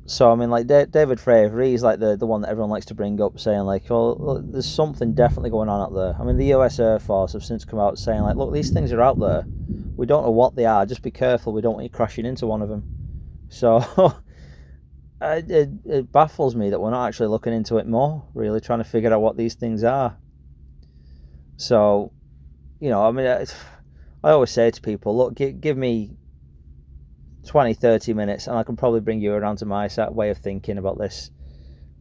So 0.06 0.32
I 0.32 0.36
mean, 0.36 0.50
like 0.50 0.68
David 0.68 1.18
Fravor, 1.18 1.66
he's 1.66 1.82
like 1.82 2.00
the 2.00 2.18
the 2.18 2.28
one 2.28 2.42
that 2.42 2.50
everyone 2.50 2.70
likes 2.70 2.88
to 2.88 2.94
bring 2.94 3.22
up, 3.22 3.40
saying 3.40 3.62
like, 3.62 3.90
well, 3.90 4.18
look, 4.20 4.52
there's 4.52 4.70
something 4.70 5.14
definitely 5.14 5.50
going 5.50 5.70
on 5.70 5.82
out 5.82 5.94
there. 5.94 6.14
I 6.20 6.26
mean, 6.26 6.38
the 6.38 6.48
U.S. 6.58 6.78
Air 6.78 7.00
Force 7.00 7.34
have 7.34 7.44
since 7.44 7.64
come 7.64 7.80
out 7.80 7.98
saying 7.98 8.22
like, 8.22 8.36
look, 8.36 8.54
these 8.54 8.72
things 8.72 8.92
are 8.92 9.02
out 9.02 9.18
there. 9.18 9.46
We 9.96 10.06
don't 10.06 10.24
know 10.24 10.32
what 10.32 10.56
they 10.56 10.66
are. 10.66 10.86
Just 10.86 11.04
be 11.04 11.12
careful. 11.12 11.54
We 11.54 11.62
don't 11.62 11.76
want 11.76 11.86
you 11.86 11.90
crashing 11.90 12.26
into 12.26 12.48
one 12.48 12.62
of 12.62 12.68
them. 12.68 12.84
So 13.48 13.78
it, 15.22 15.50
it, 15.50 15.70
it 15.86 16.12
baffles 16.12 16.56
me 16.56 16.72
that 16.72 16.82
we're 16.82 16.92
not 16.92 17.08
actually 17.08 17.28
looking 17.28 17.54
into 17.54 17.78
it 17.78 17.88
more, 17.88 18.26
really 18.34 18.60
trying 18.60 18.80
to 18.80 18.84
figure 18.84 19.14
out 19.14 19.22
what 19.22 19.38
these 19.38 19.54
things 19.54 19.86
are. 19.86 20.18
So, 21.64 22.12
you 22.82 22.90
know, 22.90 23.08
I 23.08 23.12
mean, 23.12 23.26
I 23.26 23.46
always 24.32 24.52
say 24.52 24.70
to 24.70 24.82
people, 24.82 25.16
look, 25.16 25.36
give, 25.36 25.62
give 25.62 25.78
me 25.78 26.12
20, 27.48 27.74
30 27.74 28.14
minutes, 28.14 28.48
and 28.48 28.58
I 28.58 28.64
can 28.64 28.76
probably 28.76 29.00
bring 29.00 29.22
you 29.22 29.34
around 29.34 29.58
to 29.58 29.66
my 29.66 29.90
way 30.10 30.30
of 30.30 30.38
thinking 30.38 30.78
about 30.78 30.98
this. 30.98 31.32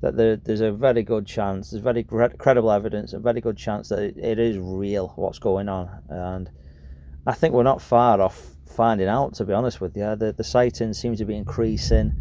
that 0.01 0.17
there, 0.17 0.37
there's 0.37 0.63
a 0.63 0.73
very 0.73 1.05
good 1.05 1.27
chance, 1.27 1.71
there's 1.71 1.83
very 1.83 2.03
credible 2.03 2.73
evidence, 2.73 3.13
a 3.13 3.21
very 3.21 3.41
good 3.41 3.57
chance 3.57 3.89
that 3.91 4.01
it, 4.01 4.17
it 4.19 4.41
is 4.41 4.59
real 4.59 5.13
what's 5.15 5.39
going 5.39 5.69
on. 5.69 5.89
And 6.09 6.51
I 7.25 7.35
think 7.35 7.55
we're 7.55 7.63
not 7.63 7.81
far 7.81 8.21
off 8.21 8.57
finding 8.67 9.07
out, 9.07 9.35
to 9.35 9.45
be 9.45 9.53
honest 9.53 9.81
with 9.81 9.97
you. 9.97 10.17
The, 10.17 10.35
the 10.37 10.45
sightings 10.45 10.99
seem 10.99 11.15
to 11.15 11.25
be 11.25 11.37
increasing. 11.37 12.13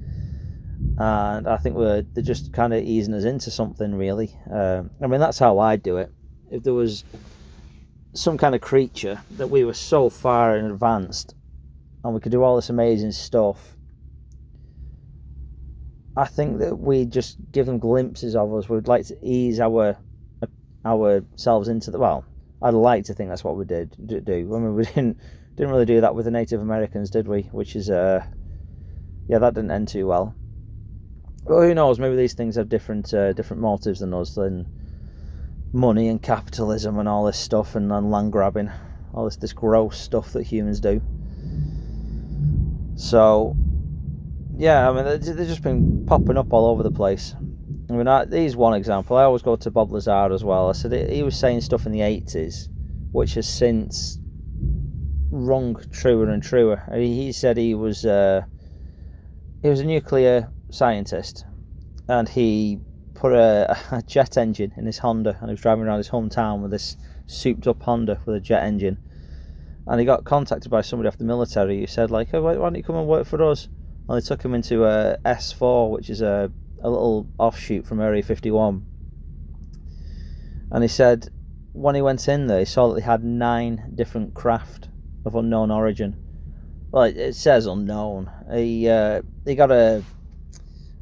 And 1.00 1.48
I 1.48 1.58
think 1.58 1.76
we're 1.76 2.04
they're 2.04 2.24
just 2.24 2.54
kind 2.54 2.72
of 2.72 2.84
easing 2.84 3.16
us 3.16 3.24
into 3.24 3.50
something, 3.50 3.96
really. 3.96 4.36
Uh, 4.54 4.84
I 5.02 5.08
mean, 5.08 5.20
that's 5.20 5.40
how 5.40 5.58
I 5.58 5.76
do 5.76 5.98
it. 5.98 6.12
If 6.52 6.64
there 6.64 6.74
was 6.74 7.04
some 8.14 8.38
kind 8.38 8.54
of 8.54 8.62
creature 8.62 9.22
that 9.38 9.50
we 9.50 9.64
were 9.64 9.74
so 9.74 10.10
far 10.10 10.58
in 10.58 10.66
advanced 10.66 11.34
and 12.04 12.14
we 12.14 12.20
could 12.20 12.32
do 12.32 12.44
all 12.44 12.56
this 12.56 12.70
amazing 12.70 13.12
stuff 13.12 13.76
I 16.16 16.26
think 16.26 16.60
that 16.60 16.78
we 16.78 17.06
just 17.06 17.38
give 17.52 17.66
them 17.66 17.80
glimpses 17.80 18.36
of 18.36 18.54
us. 18.54 18.68
We'd 18.68 18.88
like 18.88 19.06
to 19.08 19.18
ease 19.22 19.60
our 19.60 19.98
ourselves 20.86 21.68
into 21.68 21.92
the 21.92 22.00
well. 22.00 22.26
I'd 22.62 22.74
like 22.74 23.06
to 23.06 23.14
think 23.14 23.30
that's 23.30 23.44
what 23.44 23.56
we 23.56 23.66
did 23.66 23.96
do. 24.26 24.56
I 24.56 24.60
mean, 24.60 24.76
we 24.76 24.84
didn't 24.96 25.18
didn't 25.56 25.72
really 25.72 25.86
do 25.86 26.02
that 26.02 26.16
with 26.16 26.26
the 26.26 26.32
Native 26.32 26.62
Americans, 26.62 27.10
did 27.10 27.28
we? 27.28 27.44
Which 27.52 27.76
is 27.76 27.90
uh, 27.90 28.26
yeah, 29.28 29.40
that 29.40 29.54
didn't 29.54 29.72
end 29.72 29.88
too 29.88 30.06
well. 30.06 30.36
Well, 31.46 31.62
who 31.62 31.74
knows? 31.74 31.98
Maybe 31.98 32.16
these 32.16 32.34
things 32.34 32.56
have 32.56 32.68
different 32.68 33.14
uh, 33.14 33.32
different 33.34 33.62
motives 33.62 34.02
than 34.02 34.14
us, 34.14 34.36
than 34.36 34.68
money 35.74 36.08
and 36.08 36.22
capitalism 36.22 37.00
and 37.00 37.08
all 37.08 37.26
this 37.26 37.38
stuff, 37.38 37.76
and, 37.76 37.92
and 37.92 38.12
land 38.12 38.32
grabbing, 38.32 38.70
all 39.14 39.26
this 39.26 39.38
this 39.38 39.54
gross 39.54 40.00
stuff 40.00 40.34
that 40.34 40.44
humans 40.44 40.80
do. 40.80 41.02
So 42.96 43.56
yeah, 44.58 44.90
I 44.90 44.94
mean, 44.94 45.06
they've 45.06 45.48
just 45.48 45.64
been 45.64 46.06
popping 46.06 46.38
up 46.38 46.54
all 46.54 46.68
over 46.68 46.84
the 46.84 46.92
place. 46.92 47.36
I 47.90 47.94
mean, 47.94 48.08
I, 48.08 48.26
here's 48.26 48.56
one 48.56 48.74
example. 48.74 49.18
I 49.18 49.24
always 49.24 49.42
go 49.42 49.56
to 49.56 49.72
Bob 49.72 49.92
Lazar 49.92 50.32
as 50.32 50.44
well. 50.44 50.70
I 50.70 50.74
said 50.74 51.10
he 51.10 51.24
was 51.24 51.38
saying 51.38 51.62
stuff 51.62 51.86
in 51.86 51.92
the 51.92 52.00
80s, 52.00 52.70
which 53.12 53.34
has 53.34 53.48
since 53.48 54.20
rung 55.32 55.76
truer 55.92 56.30
and 56.30 56.44
truer. 56.44 56.84
He 56.94 57.32
said 57.32 57.58
he 57.58 57.74
was 57.74 58.06
uh, 58.06 58.44
he 59.62 59.70
was 59.70 59.80
a 59.80 59.86
nuclear 59.86 60.50
scientist, 60.70 61.46
and 62.08 62.30
he 62.30 62.80
put 63.22 63.34
a, 63.34 63.78
a, 63.92 64.02
jet 64.02 64.38
engine 64.38 64.74
in 64.76 64.86
his 64.86 64.98
Honda, 64.98 65.38
and 65.40 65.50
he 65.50 65.54
was 65.54 65.62
driving 65.62 65.86
around 65.86 66.00
his 66.00 66.10
hometown 66.10 66.62
with 66.62 66.72
this 66.72 66.98
souped-up 67.28 67.82
Honda 67.84 68.20
with 68.26 68.36
a 68.36 68.40
jet 68.40 68.64
engine. 68.64 68.98
And 69.88 70.00
he 70.00 70.06
got 70.06 70.26
contacted 70.26 70.70
by 70.70 70.82
somebody 70.82 71.08
off 71.08 71.18
the 71.18 71.24
military 71.24 71.80
who 71.80 71.88
said, 71.88 72.12
like, 72.12 72.34
oh, 72.34 72.42
why 72.42 72.54
don't 72.56 72.76
you 72.76 72.84
come 72.84 72.96
and 72.96 73.08
work 73.08 73.26
for 73.26 73.42
us? 73.44 73.68
and 74.08 74.22
they 74.22 74.26
took 74.26 74.44
him 74.44 74.54
into 74.54 74.84
a 74.84 75.18
S4, 75.24 75.90
which 75.90 76.10
is 76.10 76.22
a, 76.22 76.52
a 76.84 76.90
little 76.90 77.28
offshoot 77.38 77.86
from 77.86 78.02
Area 78.02 78.22
51. 78.22 78.86
And 80.72 80.84
he 80.84 80.88
said 80.90 81.30
when 81.74 81.96
he 81.96 82.02
went 82.02 82.28
in 82.28 82.48
there, 82.48 82.60
he 82.60 82.66
saw 82.66 82.90
that 82.90 82.96
they 82.96 83.06
had 83.06 83.24
nine 83.24 83.94
different 83.96 84.34
craft 84.34 84.90
of 85.26 85.36
unknown 85.36 85.72
origin. 85.72 86.18
Well, 86.92 87.04
it, 87.04 87.16
it 87.16 87.36
says 87.36 87.68
unknown. 87.68 88.30
He 88.54 88.90
uh, 88.90 89.22
he 89.46 89.56
got 89.56 89.72
a 89.72 90.04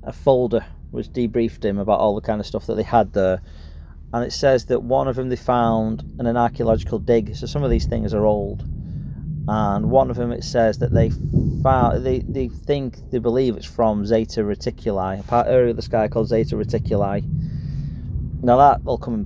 a 0.04 0.14
folder 0.14 0.66
which 0.92 1.10
debriefed 1.10 1.64
him 1.64 1.78
about 1.78 2.00
all 2.00 2.16
the 2.16 2.22
kind 2.22 2.40
of 2.40 2.46
stuff 2.46 2.66
that 2.68 2.76
they 2.76 2.84
had 2.84 3.14
there, 3.14 3.42
and 4.14 4.24
it 4.24 4.32
says 4.32 4.66
that 4.66 4.82
one 4.82 5.08
of 5.08 5.16
them 5.16 5.30
they 5.30 5.36
found 5.36 6.04
in 6.20 6.26
an 6.26 6.38
archaeological 6.38 7.00
dig. 7.00 7.36
So 7.36 7.46
some 7.46 7.64
of 7.64 7.70
these 7.70 7.86
things 7.86 8.14
are 8.14 8.26
old 8.26 8.64
and 9.52 9.90
one 9.90 10.12
of 10.12 10.16
them 10.16 10.32
it 10.32 10.44
says 10.44 10.78
that 10.78 10.94
they 10.94 11.10
found 11.64 12.06
they, 12.06 12.20
they 12.20 12.48
think 12.48 13.10
they 13.10 13.18
believe 13.18 13.58
it's 13.58 13.66
from 13.66 14.06
Zeta 14.06 14.42
Reticuli, 14.42 15.20
a 15.20 15.24
part 15.24 15.48
area 15.48 15.72
of 15.72 15.76
the 15.76 15.82
sky 15.82 16.08
called 16.08 16.28
Zeta 16.28 16.56
Reticuli. 16.56 17.24
Now 18.44 18.58
that 18.58 18.84
will 18.84 19.00
come 19.00 19.26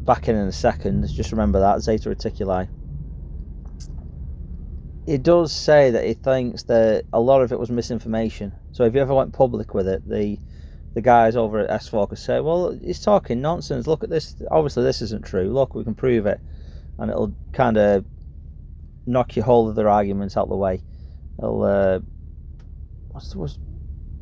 back 0.00 0.26
in 0.26 0.36
in 0.36 0.46
a 0.46 0.52
second. 0.52 1.06
Just 1.08 1.32
remember 1.32 1.60
that 1.60 1.82
Zeta 1.82 2.08
Reticuli. 2.08 2.68
It 5.06 5.22
does 5.22 5.52
say 5.52 5.90
that 5.90 6.04
he 6.06 6.14
thinks 6.14 6.62
that 6.64 7.04
a 7.12 7.20
lot 7.20 7.42
of 7.42 7.52
it 7.52 7.58
was 7.58 7.70
misinformation. 7.70 8.54
So 8.72 8.84
if 8.84 8.94
you 8.94 9.02
ever 9.02 9.14
went 9.14 9.34
public 9.34 9.74
with 9.74 9.86
it, 9.86 10.08
the 10.08 10.38
the 10.94 11.00
guys 11.00 11.36
over 11.36 11.60
at 11.60 11.70
S4 11.80 12.08
could 12.08 12.18
say, 12.18 12.40
"Well, 12.40 12.72
he's 12.82 13.00
talking 13.00 13.40
nonsense. 13.40 13.86
Look 13.86 14.02
at 14.02 14.10
this. 14.10 14.36
Obviously, 14.50 14.82
this 14.82 15.02
isn't 15.02 15.24
true. 15.24 15.52
Look, 15.52 15.74
we 15.74 15.84
can 15.84 15.94
prove 15.94 16.26
it," 16.26 16.40
and 16.98 17.10
it'll 17.10 17.34
kind 17.52 17.76
of 17.76 18.04
knock 19.06 19.36
your 19.36 19.44
whole 19.44 19.68
of 19.68 19.74
their 19.74 19.88
arguments 19.88 20.36
out 20.36 20.48
the 20.48 20.56
way. 20.56 20.82
They'll 21.38 21.62
uh, 21.62 22.00
what's 23.08 23.32
the, 23.32 23.38
what's, 23.38 23.58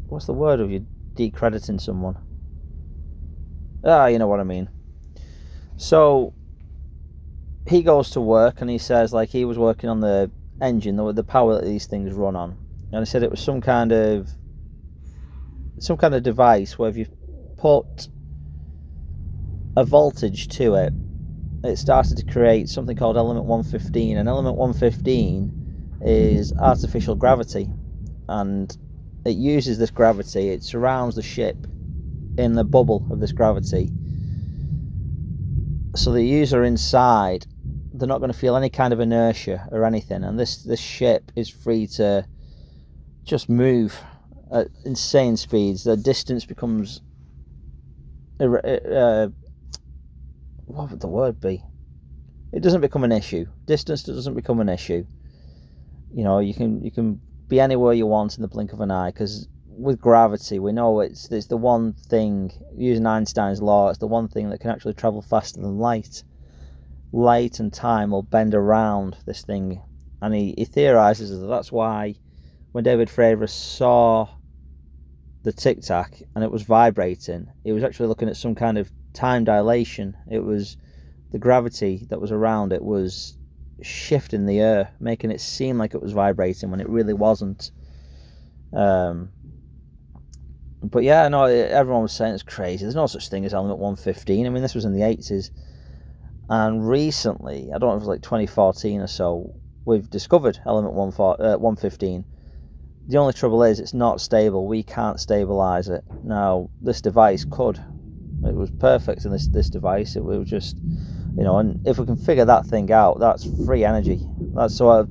what's 0.06 0.26
the 0.26 0.32
word 0.32 0.60
of 0.60 0.70
you 0.70 0.86
decrediting 1.14 1.78
someone? 1.78 2.16
Ah, 3.84 4.06
you 4.06 4.18
know 4.18 4.26
what 4.26 4.40
I 4.40 4.44
mean. 4.44 4.68
So 5.76 6.32
he 7.68 7.82
goes 7.82 8.10
to 8.10 8.20
work 8.20 8.60
and 8.60 8.70
he 8.70 8.78
says 8.78 9.12
like 9.12 9.28
he 9.28 9.44
was 9.44 9.58
working 9.58 9.90
on 9.90 10.00
the 10.00 10.30
engine, 10.60 10.96
the, 10.96 11.12
the 11.12 11.24
power 11.24 11.54
that 11.54 11.64
these 11.64 11.86
things 11.86 12.12
run 12.14 12.36
on, 12.36 12.56
and 12.92 13.00
he 13.00 13.10
said 13.10 13.22
it 13.22 13.30
was 13.30 13.40
some 13.40 13.60
kind 13.60 13.92
of 13.92 14.30
some 15.78 15.96
kind 15.96 16.14
of 16.14 16.22
device 16.22 16.78
where 16.78 16.90
if 16.90 16.96
you 16.96 17.06
put 17.58 18.08
a 19.76 19.84
voltage 19.84 20.48
to 20.48 20.74
it 20.74 20.92
it 21.64 21.76
started 21.76 22.16
to 22.16 22.24
create 22.24 22.68
something 22.68 22.96
called 22.96 23.16
element 23.16 23.44
115 23.46 24.16
and 24.16 24.28
element 24.28 24.56
115 24.56 25.98
is 26.02 26.52
artificial 26.58 27.14
gravity 27.14 27.68
and 28.28 28.76
it 29.24 29.36
uses 29.36 29.78
this 29.78 29.90
gravity 29.90 30.50
it 30.50 30.62
surrounds 30.62 31.16
the 31.16 31.22
ship 31.22 31.66
in 32.38 32.52
the 32.54 32.64
bubble 32.64 33.06
of 33.10 33.20
this 33.20 33.32
gravity. 33.32 33.90
So 35.94 36.12
the 36.12 36.22
user 36.22 36.64
inside 36.64 37.46
they're 37.94 38.06
not 38.06 38.18
going 38.18 38.32
to 38.32 38.38
feel 38.38 38.56
any 38.56 38.68
kind 38.68 38.92
of 38.92 39.00
inertia 39.00 39.66
or 39.72 39.84
anything 39.84 40.22
and 40.22 40.38
this 40.38 40.58
this 40.58 40.80
ship 40.80 41.32
is 41.34 41.48
free 41.48 41.86
to 41.86 42.26
just 43.24 43.48
move 43.48 43.98
at 44.52 44.68
insane 44.84 45.36
speeds 45.36 45.84
the 45.84 45.96
distance 45.96 46.44
becomes 46.44 47.00
uh, 48.40 49.28
what 50.66 50.90
would 50.90 51.00
the 51.00 51.08
word 51.08 51.40
be? 51.40 51.62
It 52.52 52.60
doesn't 52.60 52.80
become 52.80 53.04
an 53.04 53.12
issue. 53.12 53.46
Distance 53.64 54.02
doesn't 54.02 54.34
become 54.34 54.60
an 54.60 54.68
issue. 54.68 55.06
You 56.12 56.24
know, 56.24 56.38
you 56.38 56.54
can 56.54 56.82
you 56.82 56.90
can 56.90 57.20
be 57.48 57.60
anywhere 57.60 57.92
you 57.92 58.06
want 58.06 58.36
in 58.36 58.42
the 58.42 58.48
blink 58.48 58.72
of 58.72 58.80
an 58.80 58.90
eye 58.90 59.10
because 59.10 59.48
with 59.68 60.00
gravity, 60.00 60.58
we 60.58 60.72
know 60.72 61.00
it's 61.00 61.30
it's 61.30 61.46
the 61.46 61.56
one 61.56 61.92
thing 61.92 62.52
using 62.76 63.06
Einstein's 63.06 63.62
law. 63.62 63.88
It's 63.88 63.98
the 63.98 64.06
one 64.06 64.28
thing 64.28 64.50
that 64.50 64.60
can 64.60 64.70
actually 64.70 64.94
travel 64.94 65.22
faster 65.22 65.60
than 65.60 65.78
light. 65.78 66.22
Light 67.12 67.60
and 67.60 67.72
time 67.72 68.10
will 68.10 68.22
bend 68.22 68.54
around 68.54 69.16
this 69.26 69.42
thing, 69.42 69.80
and 70.20 70.34
he, 70.34 70.54
he 70.58 70.64
theorizes 70.64 71.30
that 71.30 71.46
that's 71.46 71.72
why 71.72 72.14
when 72.72 72.84
David 72.84 73.08
Fravor 73.08 73.48
saw 73.48 74.28
the 75.46 75.52
tic 75.52 75.80
tac 75.80 76.20
and 76.34 76.42
it 76.42 76.50
was 76.50 76.62
vibrating, 76.62 77.46
It 77.62 77.72
was 77.72 77.84
actually 77.84 78.08
looking 78.08 78.28
at 78.28 78.36
some 78.36 78.56
kind 78.56 78.76
of 78.76 78.90
time 79.12 79.44
dilation. 79.44 80.16
It 80.28 80.40
was 80.40 80.76
the 81.30 81.38
gravity 81.38 82.04
that 82.10 82.20
was 82.20 82.32
around 82.32 82.72
it 82.72 82.82
was 82.82 83.38
shifting 83.80 84.46
the 84.46 84.58
air, 84.58 84.90
making 84.98 85.30
it 85.30 85.40
seem 85.40 85.78
like 85.78 85.94
it 85.94 86.02
was 86.02 86.10
vibrating 86.10 86.72
when 86.72 86.80
it 86.80 86.88
really 86.88 87.12
wasn't. 87.12 87.70
Um, 88.72 89.28
but 90.82 91.04
yeah, 91.04 91.28
no, 91.28 91.44
everyone 91.44 92.02
was 92.02 92.12
saying 92.12 92.34
it's 92.34 92.42
crazy. 92.42 92.84
There's 92.84 92.96
no 92.96 93.06
such 93.06 93.28
thing 93.28 93.44
as 93.44 93.54
element 93.54 93.78
115. 93.78 94.46
I 94.46 94.48
mean, 94.48 94.62
this 94.64 94.74
was 94.74 94.84
in 94.84 94.94
the 94.94 95.02
80s. 95.02 95.50
And 96.50 96.88
recently, 96.88 97.70
I 97.72 97.78
don't 97.78 97.90
know 97.90 97.94
if 97.94 97.98
it 97.98 98.06
was 98.06 98.08
like 98.08 98.22
2014 98.22 99.00
or 99.00 99.06
so, 99.06 99.54
we've 99.84 100.10
discovered 100.10 100.58
element 100.66 100.94
115. 100.94 102.20
Uh, 102.20 102.35
the 103.06 103.18
only 103.18 103.32
trouble 103.32 103.62
is 103.62 103.80
it's 103.80 103.94
not 103.94 104.20
stable. 104.20 104.66
We 104.66 104.82
can't 104.82 105.20
stabilize 105.20 105.88
it. 105.88 106.04
Now, 106.24 106.70
this 106.80 107.00
device 107.00 107.44
could 107.44 107.82
it 108.44 108.54
was 108.54 108.70
perfect 108.70 109.24
in 109.24 109.32
this 109.32 109.48
this 109.48 109.70
device. 109.70 110.16
It 110.16 110.24
was 110.24 110.48
just, 110.48 110.76
you 110.76 111.42
know, 111.42 111.58
and 111.58 111.86
if 111.86 111.98
we 111.98 112.06
can 112.06 112.16
figure 112.16 112.44
that 112.44 112.66
thing 112.66 112.92
out, 112.92 113.18
that's 113.18 113.46
free 113.64 113.84
energy. 113.84 114.20
That's 114.54 114.76
so. 114.76 114.88
Uh, 114.88 115.06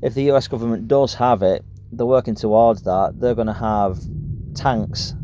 if 0.00 0.14
the 0.14 0.24
U.S. 0.24 0.48
government 0.48 0.88
does 0.88 1.14
have 1.14 1.42
it, 1.42 1.64
they're 1.92 2.06
working 2.06 2.34
towards 2.34 2.82
that. 2.82 3.20
They're 3.20 3.34
going 3.34 3.46
to 3.46 3.52
have 3.52 4.00
tanks 4.54 5.14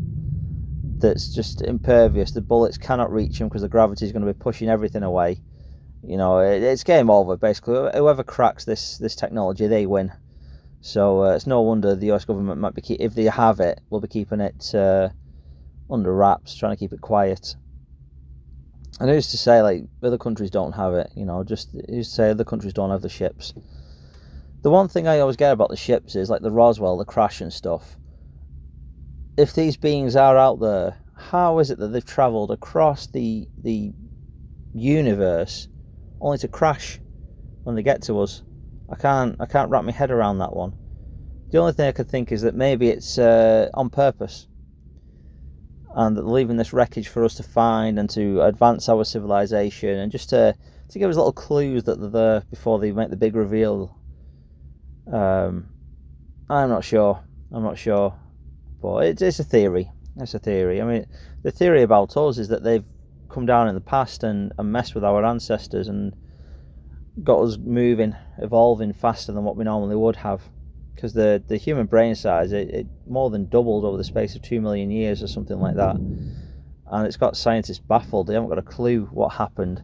that's 0.99 1.33
just 1.33 1.61
impervious. 1.61 2.31
The 2.31 2.41
bullets 2.41 2.77
cannot 2.77 3.11
reach 3.11 3.39
them 3.39 3.49
because 3.49 3.61
the 3.61 3.69
gravity 3.69 4.05
is 4.05 4.11
going 4.11 4.25
to 4.25 4.33
be 4.33 4.37
pushing 4.37 4.69
everything 4.69 5.03
away. 5.03 5.41
You 6.03 6.17
know, 6.17 6.39
it, 6.39 6.63
it's 6.63 6.83
game 6.83 7.09
over 7.09 7.35
basically. 7.35 7.89
Whoever 7.93 8.23
cracks 8.23 8.65
this 8.65 8.97
this 8.97 9.15
technology, 9.15 9.67
they 9.67 9.85
win. 9.85 10.11
So 10.81 11.23
uh, 11.23 11.35
it's 11.35 11.47
no 11.47 11.61
wonder 11.61 11.95
the 11.95 12.07
U.S. 12.07 12.25
government 12.25 12.61
might 12.61 12.73
be 12.73 12.81
keep, 12.81 13.01
if 13.01 13.13
they 13.13 13.25
have 13.25 13.59
it, 13.59 13.81
will 13.89 13.99
be 13.99 14.07
keeping 14.07 14.39
it 14.39 14.73
uh, 14.73 15.09
under 15.89 16.13
wraps, 16.13 16.55
trying 16.55 16.73
to 16.73 16.79
keep 16.79 16.93
it 16.93 17.01
quiet. 17.01 17.55
And 18.99 19.09
who's 19.09 19.27
to 19.31 19.37
say 19.37 19.61
like 19.61 19.83
other 20.03 20.17
countries 20.17 20.51
don't 20.51 20.73
have 20.73 20.93
it? 20.93 21.11
You 21.15 21.25
know, 21.25 21.43
just 21.43 21.71
who's 21.89 22.09
to 22.09 22.13
say 22.13 22.29
other 22.29 22.43
countries 22.43 22.73
don't 22.73 22.91
have 22.91 23.01
the 23.01 23.09
ships? 23.09 23.53
The 24.61 24.69
one 24.69 24.87
thing 24.89 25.07
I 25.07 25.19
always 25.19 25.37
get 25.37 25.53
about 25.53 25.69
the 25.69 25.77
ships 25.77 26.15
is 26.15 26.29
like 26.29 26.41
the 26.41 26.51
Roswell, 26.51 26.97
the 26.97 27.05
crash 27.05 27.39
and 27.39 27.51
stuff. 27.51 27.97
If 29.37 29.53
these 29.53 29.77
beings 29.77 30.15
are 30.17 30.37
out 30.37 30.59
there, 30.59 30.97
how 31.15 31.59
is 31.59 31.71
it 31.71 31.79
that 31.79 31.89
they've 31.89 32.05
travelled 32.05 32.51
across 32.51 33.07
the 33.07 33.47
the 33.61 33.93
universe 34.73 35.67
only 36.21 36.37
to 36.37 36.47
crash 36.47 36.99
when 37.63 37.75
they 37.75 37.83
get 37.83 38.01
to 38.03 38.19
us? 38.19 38.43
I 38.91 38.95
can't 38.95 39.35
I 39.39 39.45
can't 39.45 39.69
wrap 39.69 39.83
my 39.83 39.91
head 39.91 40.11
around 40.11 40.39
that 40.39 40.55
one. 40.55 40.73
The 41.51 41.57
only 41.57 41.73
thing 41.73 41.87
I 41.87 41.91
could 41.91 42.09
think 42.09 42.31
is 42.31 42.41
that 42.41 42.55
maybe 42.55 42.89
it's 42.89 43.17
uh, 43.17 43.69
on 43.73 43.89
purpose, 43.89 44.47
and 45.95 46.15
that 46.17 46.27
leaving 46.27 46.57
this 46.57 46.73
wreckage 46.73 47.07
for 47.07 47.23
us 47.23 47.35
to 47.35 47.43
find 47.43 47.97
and 47.99 48.09
to 48.11 48.41
advance 48.41 48.87
our 48.89 49.03
civilization, 49.03 49.97
and 49.97 50.11
just 50.11 50.29
to 50.29 50.55
to 50.89 50.99
give 50.99 51.09
us 51.09 51.15
little 51.15 51.33
clues 51.33 51.83
that 51.83 51.99
they're 51.99 52.09
there 52.09 52.43
before 52.49 52.79
they 52.79 52.91
make 52.91 53.09
the 53.09 53.15
big 53.15 53.35
reveal. 53.35 53.95
Um, 55.11 55.69
I'm 56.49 56.69
not 56.69 56.83
sure. 56.83 57.23
I'm 57.51 57.63
not 57.63 57.77
sure, 57.77 58.15
but 58.81 59.05
it's, 59.05 59.21
it's 59.21 59.39
a 59.39 59.43
theory. 59.43 59.91
It's 60.17 60.33
a 60.33 60.39
theory. 60.39 60.81
I 60.81 60.85
mean, 60.85 61.05
the 61.43 61.51
theory 61.51 61.83
about 61.83 62.17
us 62.17 62.37
is 62.37 62.47
that 62.49 62.63
they've 62.63 62.85
come 63.29 63.45
down 63.45 63.67
in 63.67 63.75
the 63.75 63.81
past 63.81 64.23
and, 64.23 64.51
and 64.57 64.71
messed 64.71 64.95
with 64.95 65.03
our 65.03 65.23
ancestors 65.23 65.87
and 65.87 66.13
got 67.23 67.41
us 67.41 67.57
moving, 67.57 68.15
evolving 68.37 68.93
faster 68.93 69.31
than 69.31 69.43
what 69.43 69.55
we 69.55 69.63
normally 69.63 69.95
would 69.95 70.15
have. 70.17 70.41
Because 70.95 71.13
the, 71.13 71.41
the 71.47 71.57
human 71.57 71.85
brain 71.85 72.15
size, 72.15 72.51
it, 72.51 72.69
it 72.69 72.87
more 73.07 73.29
than 73.29 73.47
doubled 73.47 73.85
over 73.85 73.97
the 73.97 74.03
space 74.03 74.35
of 74.35 74.41
two 74.41 74.59
million 74.59 74.91
years 74.91 75.23
or 75.23 75.27
something 75.27 75.59
like 75.59 75.75
that. 75.75 75.95
And 75.95 77.07
it's 77.07 77.17
got 77.17 77.37
scientists 77.37 77.79
baffled. 77.79 78.27
They 78.27 78.33
haven't 78.33 78.49
got 78.49 78.57
a 78.57 78.63
clue 78.63 79.05
what 79.11 79.29
happened. 79.29 79.83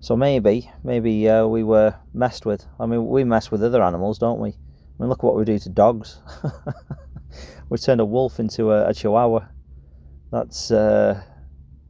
So 0.00 0.16
maybe, 0.16 0.70
maybe 0.84 1.28
uh, 1.28 1.46
we 1.46 1.64
were 1.64 1.94
messed 2.12 2.44
with. 2.44 2.66
I 2.78 2.86
mean, 2.86 3.06
we 3.06 3.24
mess 3.24 3.50
with 3.50 3.64
other 3.64 3.82
animals, 3.82 4.18
don't 4.18 4.38
we? 4.38 4.50
I 4.50 5.02
mean, 5.02 5.08
look 5.08 5.20
at 5.20 5.24
what 5.24 5.36
we 5.36 5.44
do 5.44 5.58
to 5.58 5.68
dogs. 5.70 6.20
we 7.68 7.78
turned 7.78 8.00
a 8.00 8.04
wolf 8.04 8.38
into 8.38 8.70
a, 8.70 8.88
a 8.90 8.94
chihuahua. 8.94 9.46
That's 10.30 10.70
uh, 10.70 11.22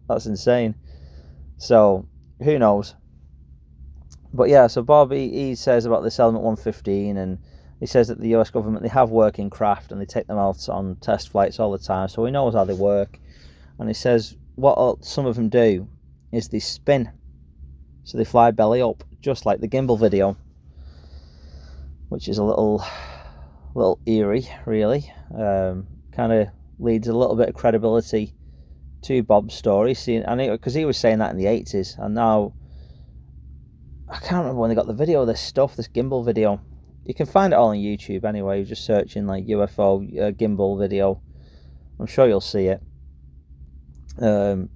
that's 0.09 0.27
insane. 0.27 0.75
So 1.59 2.07
who 2.43 2.59
knows? 2.59 2.95
But 4.35 4.51
yeah, 4.51 4.67
so 4.67 4.83
Bob 4.83 5.13
he, 5.13 5.31
he 5.31 5.55
says 5.55 5.87
about 5.87 6.03
this 6.03 6.19
element 6.19 6.45
115, 6.45 7.17
and 7.17 7.39
he 7.81 7.87
says 7.87 8.09
that 8.09 8.21
the 8.21 8.29
U.S. 8.31 8.51
government 8.51 8.83
they 8.83 8.89
have 8.91 9.11
working 9.11 9.49
craft 9.49 9.93
and 9.93 10.01
they 10.01 10.05
take 10.05 10.27
them 10.27 10.39
out 10.39 10.69
on 10.69 10.97
test 10.97 11.31
flights 11.31 11.59
all 11.59 11.71
the 11.71 11.79
time, 11.79 12.09
so 12.09 12.25
he 12.25 12.31
knows 12.31 12.55
how 12.55 12.65
they 12.65 12.75
work. 12.75 13.19
And 13.79 13.89
he 13.89 13.95
says 13.95 14.37
what 14.57 15.05
some 15.05 15.25
of 15.25 15.37
them 15.37 15.49
do 15.49 15.89
is 16.33 16.49
they 16.49 16.59
spin, 16.59 17.11
so 18.03 18.19
they 18.19 18.25
fly 18.25 18.51
belly 18.51 18.83
up, 18.83 19.03
just 19.21 19.47
like 19.47 19.61
the 19.61 19.69
gimbal 19.69 19.99
video 19.99 20.37
which 22.15 22.29
is 22.29 22.39
a 22.39 22.45
little 22.45 22.85
little 23.75 23.99
eerie, 24.07 24.49
really. 24.67 25.13
Um, 25.37 25.89
kind 26.13 26.33
of 26.33 26.49
leads 26.79 27.09
a 27.09 27.13
little 27.13 27.35
bit 27.35 27.49
of 27.49 27.57
credibility 27.57 28.33
to 29.03 29.23
Bob's 29.25 29.55
story, 29.55 29.95
seeing 29.95 30.23
and 30.23 30.39
because 30.39 30.75
he 30.75 30.85
was 30.85 30.97
saying 30.97 31.19
that 31.19 31.33
in 31.33 31.37
the 31.37 31.47
eighties, 31.47 31.97
and 31.99 32.15
now 32.15 32.53
I 34.09 34.19
can't 34.19 34.43
remember 34.43 34.61
when 34.61 34.69
they 34.69 34.77
got 34.77 34.87
the 34.87 34.93
video 34.93 35.23
of 35.23 35.27
this 35.27 35.41
stuff, 35.41 35.77
this 35.77 35.89
gimbal 35.89 36.25
video. 36.25 36.61
You 37.05 37.15
can 37.15 37.27
find 37.27 37.53
it 37.53 37.57
all 37.57 37.69
on 37.69 37.77
YouTube 37.77 38.25
anyway. 38.25 38.59
You're 38.59 38.67
just 38.67 38.85
searching 38.85 39.27
like 39.27 39.47
UFO 39.47 40.03
uh, 40.21 40.33
gimbal 40.33 40.79
video. 40.79 41.21
I'm 41.99 42.07
sure 42.07 42.27
you'll 42.27 42.41
see 42.41 42.67
it. 42.67 42.83
Um, 44.19 44.69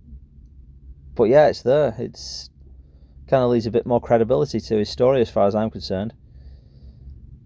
but 1.15 1.25
yeah, 1.25 1.49
it's 1.49 1.63
there. 1.63 1.95
It's 1.99 2.51
kind 3.29 3.43
of 3.43 3.51
leads 3.51 3.67
a 3.67 3.71
bit 3.71 3.87
more 3.87 4.01
credibility 4.01 4.61
to 4.61 4.79
his 4.79 4.89
story, 4.89 5.21
as 5.21 5.31
far 5.31 5.47
as 5.47 5.55
I'm 5.55 5.71
concerned. 5.71 6.15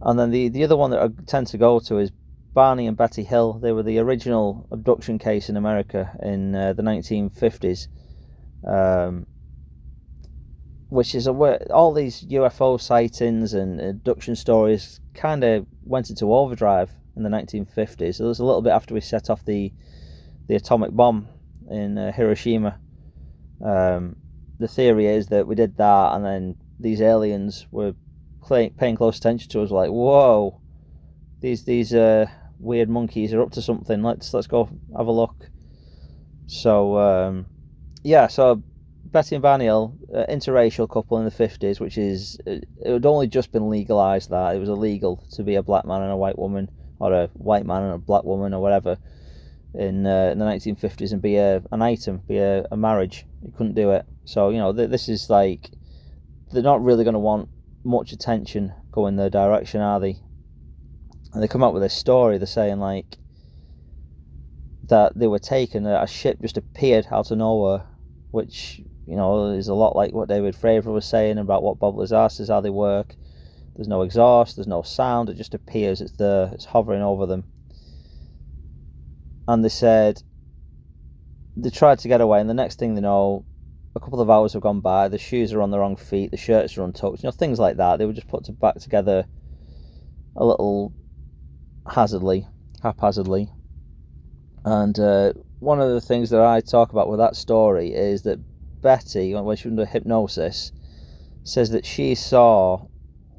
And 0.01 0.19
then 0.19 0.31
the, 0.31 0.49
the 0.49 0.65
other 0.65 0.77
one 0.77 0.91
that 0.91 1.03
I 1.03 1.09
tend 1.27 1.47
to 1.49 1.59
go 1.59 1.79
to 1.81 1.99
is 1.99 2.11
Barney 2.55 2.87
and 2.87 2.97
Betty 2.97 3.25
Hill. 3.25 3.55
They 3.55 3.73
were 3.73 3.83
the 3.83 3.99
original 3.99 4.67
abduction 4.71 5.19
case 5.19 5.49
in 5.49 5.57
America 5.57 6.17
in 6.23 6.55
uh, 6.55 6.73
the 6.73 6.83
1950s, 6.83 7.89
um, 8.67 9.27
which 10.93 11.15
is 11.15 11.27
a 11.27 11.33
all 11.73 11.95
these 11.95 12.23
UFO 12.25 12.79
sightings 12.79 13.55
and 13.55 13.81
abduction 13.81 14.37
stories 14.37 15.01
kind 15.15 15.43
of 15.43 15.67
went 15.85 16.11
into 16.11 16.35
overdrive 16.35 16.91
in 17.17 17.23
the 17.23 17.31
1950s. 17.31 18.17
So 18.17 18.25
it 18.27 18.29
was 18.29 18.41
a 18.41 18.45
little 18.45 18.61
bit 18.61 18.75
after 18.75 18.93
we 18.93 19.01
set 19.01 19.31
off 19.31 19.43
the 19.47 19.73
the 20.49 20.55
atomic 20.55 20.91
bomb 20.93 21.29
in 21.71 21.97
uh, 21.97 22.13
Hiroshima. 22.13 22.79
Um, 23.65 24.17
the 24.59 24.69
theory 24.69 25.07
is 25.07 25.29
that 25.29 25.47
we 25.47 25.55
did 25.55 25.79
that, 25.79 26.13
and 26.15 26.27
then 26.27 26.57
these 26.79 27.01
aliens 27.01 27.67
were 27.71 27.95
paying 28.47 28.97
close 28.97 29.17
attention 29.17 29.49
to 29.53 29.63
us, 29.63 29.71
like, 29.71 29.89
whoa, 29.89 30.61
these 31.41 31.65
these 31.65 31.95
uh, 31.95 32.27
weird 32.59 32.91
monkeys 32.91 33.33
are 33.33 33.41
up 33.41 33.53
to 33.53 33.63
something. 33.63 34.03
Let's 34.03 34.35
let's 34.35 34.47
go 34.47 34.69
have 34.95 35.07
a 35.07 35.13
look. 35.13 35.49
So 36.49 36.99
um, 36.99 37.47
yeah, 38.05 38.27
so 38.27 38.63
Betty 39.13 39.35
and 39.35 39.43
Barney 39.43 39.69
uh, 39.69 39.85
interracial 40.29 40.89
couple 40.89 41.19
in 41.19 41.27
the 41.27 41.31
fifties, 41.31 41.81
which 41.81 41.99
is 41.99 42.39
uh, 42.47 42.53
it 42.81 42.93
had 42.93 43.07
only 43.07 43.27
just 43.27 43.53
been 43.53 43.69
legalized 43.69 44.31
that 44.31 44.57
it 44.57 44.59
was 44.59 44.71
illegal 44.71 45.23
to 45.33 45.43
be 45.43 45.55
a 45.57 45.63
black 45.63 45.85
man 45.85 46.03
and 46.03 46.11
a 46.11 46.17
white 46.17 46.39
woman, 46.39 46.71
or 46.99 47.13
a 47.13 47.27
white 47.35 47.67
man 47.67 47.83
and 47.83 47.95
a 47.95 47.99
black 47.99 48.25
woman, 48.25 48.55
or 48.55 48.63
whatever, 48.63 48.97
in 49.75 50.07
uh, 50.07 50.31
in 50.33 50.39
the 50.39 50.45
nineteen 50.45 50.77
fifties, 50.77 51.13
and 51.13 51.21
be 51.21 51.37
a 51.37 51.63
an 51.73 51.83
item, 51.83 52.23
be 52.27 52.39
a, 52.39 52.65
a 52.71 52.77
marriage. 52.77 53.27
You 53.43 53.53
couldn't 53.53 53.75
do 53.75 53.91
it. 53.91 54.07
So 54.25 54.49
you 54.49 54.59
know 54.59 54.73
th- 54.73 54.91
this 54.91 55.09
is 55.09 55.29
like 55.29 55.71
they're 56.51 56.63
not 56.63 56.83
really 56.83 57.05
going 57.05 57.15
to 57.15 57.21
want 57.21 57.51
much 57.85 58.13
attention 58.13 58.73
going 58.91 59.17
their 59.17 59.31
direction, 59.31 59.81
are 59.81 60.01
they? 60.01 60.17
And 61.35 61.43
they 61.43 61.49
come 61.49 61.63
up 61.63 61.75
with 61.75 61.83
this 61.83 61.95
story. 61.95 62.39
They're 62.39 62.47
saying 62.47 62.79
like 62.79 63.19
that 64.85 65.13
they 65.19 65.27
were 65.27 65.39
taken, 65.39 65.87
a 65.87 66.07
ship 66.07 66.39
just 66.43 66.57
appeared 66.57 67.07
out 67.11 67.31
of 67.31 67.39
nowhere, 67.39 67.87
which 68.31 68.83
you 69.07 69.17
know 69.17 69.51
is 69.53 69.69
a 69.69 69.75
lot 69.75 69.97
like 69.97 70.13
what 70.13 70.29
David 70.29 70.55
Fravor 70.55 70.93
was 70.93 71.05
saying 71.07 71.39
about 71.39 71.63
what 71.63 71.79
Bob 71.79 71.97
Lazar 71.97 72.29
says 72.29 72.49
how 72.49 72.61
they 72.61 72.71
work. 72.71 73.15
There's 73.75 73.89
no 73.89 74.03
exhaust, 74.03 74.57
there's 74.57 74.67
no 74.67 74.83
sound. 74.83 75.31
It 75.31 75.37
just 75.37 75.55
appears. 75.55 76.01
It's 76.01 76.13
there. 76.13 76.51
It's 76.53 76.67
hovering 76.67 77.03
over 77.03 77.27
them. 77.27 77.45
And 79.49 79.65
they 79.65 79.71
said 79.71 80.23
they 81.57 81.71
tried 81.71 81.99
to 82.01 82.09
get 82.09 82.21
away, 82.21 82.41
and 82.41 82.49
the 82.49 82.55
next 82.55 82.79
thing 82.79 82.95
they 82.95 83.01
know, 83.01 83.45
a 83.95 84.01
couple 84.01 84.21
of 84.21 84.31
hours 84.31 84.53
have 84.53 84.63
gone 84.63 84.81
by. 84.81 85.09
The 85.09 85.19
shoes 85.19 85.53
are 85.53 85.63
on 85.63 85.71
the 85.71 85.79
wrong 85.79 85.97
feet. 85.97 86.31
The 86.31 86.37
shirts 86.37 86.77
are 86.79 86.85
untucked. 86.85 87.23
You 87.23 87.27
know, 87.27 87.33
things 87.33 87.59
like 87.59 87.77
that. 87.77 87.99
They 87.99 88.07
were 88.07 88.13
just 88.13 88.29
put 88.29 88.45
to 88.45 88.53
back 88.53 88.77
together 88.77 89.25
a 90.37 90.45
little 90.45 90.93
hazardly, 91.91 92.47
haphazardly. 92.83 93.51
And 94.65 94.99
uh, 94.99 95.33
one 95.59 95.81
of 95.81 95.91
the 95.91 96.01
things 96.01 96.31
that 96.31 96.41
I 96.41 96.61
talk 96.61 96.93
about 96.93 97.09
with 97.09 97.19
that 97.19 97.37
story 97.37 97.93
is 97.93 98.23
that 98.23 98.39
Betty, 98.83 99.35
when 99.35 99.57
she 99.57 99.69
was 99.69 99.73
under 99.73 99.87
hypnosis, 99.87 100.73
says 101.45 101.71
that 101.71 101.87
she 101.87 102.15
saw 102.15 102.87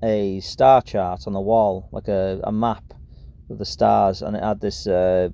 a 0.02 0.40
star 0.40 0.82
chart 0.82 1.28
on 1.28 1.34
the 1.34 1.42
wall, 1.42 1.90
like 1.92 2.08
a, 2.08 2.40
a 2.44 2.52
map 2.52 2.94
of 3.50 3.58
the 3.58 3.66
stars, 3.66 4.22
and 4.22 4.36
it 4.36 4.44
had 4.44 4.62
this 4.62 4.88
uh, 4.88 5.30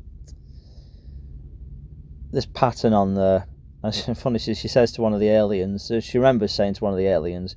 this 2.32 2.46
pattern 2.46 2.94
on 2.94 3.16
there 3.16 3.48
and 3.84 4.18
funny, 4.18 4.40
she 4.40 4.54
says 4.54 4.92
to 4.92 5.02
one 5.02 5.14
of 5.14 5.22
the 5.22 5.30
aliens, 5.30 5.90
she 6.02 6.18
remembers 6.18 6.54
saying 6.54 6.74
to 6.74 6.84
one 6.84 6.92
of 6.92 7.00
the 7.00 7.08
aliens, 7.08 7.56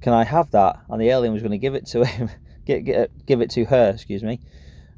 "Can 0.00 0.12
I 0.12 0.24
have 0.24 0.50
that?" 0.50 0.80
And 0.88 1.00
the 1.00 1.08
alien 1.08 1.32
was 1.32 1.42
going 1.42 1.52
to 1.52 1.58
give 1.58 1.76
it 1.76 1.86
to 1.88 2.04
him, 2.04 2.30
get, 2.66 2.84
get, 2.84 3.26
give 3.26 3.40
it 3.40 3.50
to 3.50 3.64
her, 3.66 3.90
excuse 3.90 4.24
me. 4.24 4.40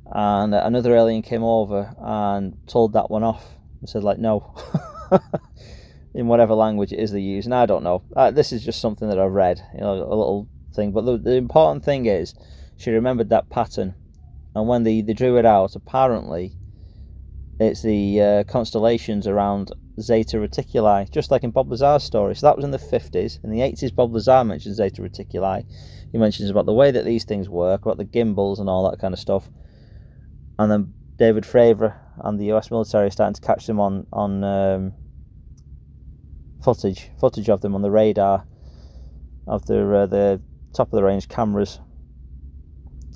And 0.06 0.54
another 0.54 0.96
alien 0.96 1.22
came 1.22 1.42
over 1.42 1.94
and 1.98 2.56
told 2.66 2.94
that 2.94 3.10
one 3.10 3.22
off 3.22 3.44
and 3.80 3.88
said, 3.88 4.04
like, 4.04 4.18
no, 4.18 4.54
in 6.14 6.26
whatever 6.26 6.54
language 6.54 6.92
it 6.92 6.98
is 6.98 7.12
they 7.12 7.20
use. 7.20 7.46
And 7.46 7.54
I 7.54 7.66
don't 7.66 7.82
know. 7.82 8.02
Uh, 8.14 8.30
this 8.30 8.52
is 8.52 8.64
just 8.64 8.80
something 8.80 9.08
that 9.08 9.18
I've 9.18 9.32
read, 9.32 9.60
you 9.74 9.80
know, 9.80 9.92
a 9.92 10.16
little 10.16 10.48
thing. 10.74 10.92
But 10.92 11.04
the, 11.04 11.18
the 11.18 11.36
important 11.36 11.84
thing 11.84 12.06
is, 12.06 12.34
she 12.76 12.90
remembered 12.90 13.30
that 13.30 13.48
pattern, 13.48 13.94
and 14.54 14.68
when 14.68 14.82
they, 14.82 15.00
they 15.00 15.12
drew 15.12 15.38
it 15.38 15.46
out, 15.46 15.76
apparently 15.76 16.52
it's 17.60 17.82
the 17.82 18.20
uh, 18.20 18.44
constellations 18.44 19.26
around 19.26 19.72
Zeta 20.00 20.38
Reticuli, 20.38 21.10
just 21.10 21.30
like 21.30 21.44
in 21.44 21.50
Bob 21.50 21.70
Lazar's 21.70 22.02
story. 22.02 22.34
So 22.34 22.46
that 22.46 22.56
was 22.56 22.64
in 22.64 22.70
the 22.70 22.78
50s. 22.78 23.42
In 23.44 23.50
the 23.50 23.60
80s, 23.60 23.94
Bob 23.94 24.12
Lazar 24.12 24.42
mentions 24.44 24.76
Zeta 24.76 25.02
Reticuli. 25.02 25.64
He 26.10 26.18
mentions 26.18 26.50
about 26.50 26.66
the 26.66 26.72
way 26.72 26.90
that 26.90 27.04
these 27.04 27.24
things 27.24 27.48
work, 27.48 27.82
about 27.84 27.98
the 27.98 28.04
gimbals 28.04 28.58
and 28.58 28.68
all 28.68 28.90
that 28.90 28.98
kind 28.98 29.14
of 29.14 29.20
stuff. 29.20 29.48
And 30.58 30.70
then 30.70 30.92
David 31.16 31.44
Fravor 31.44 31.96
and 32.18 32.38
the 32.38 32.52
US 32.52 32.70
military 32.70 33.06
are 33.06 33.10
starting 33.10 33.34
to 33.34 33.40
catch 33.40 33.66
them 33.66 33.80
on 33.80 34.06
on 34.12 34.44
um, 34.44 34.92
footage, 36.62 37.10
footage 37.18 37.48
of 37.48 37.60
them 37.60 37.74
on 37.74 37.82
the 37.82 37.90
radar 37.90 38.46
of 39.46 39.66
the 39.66 39.94
uh, 39.94 40.06
the 40.06 40.40
top 40.72 40.88
of 40.88 40.92
the 40.92 41.02
range 41.02 41.28
cameras. 41.28 41.80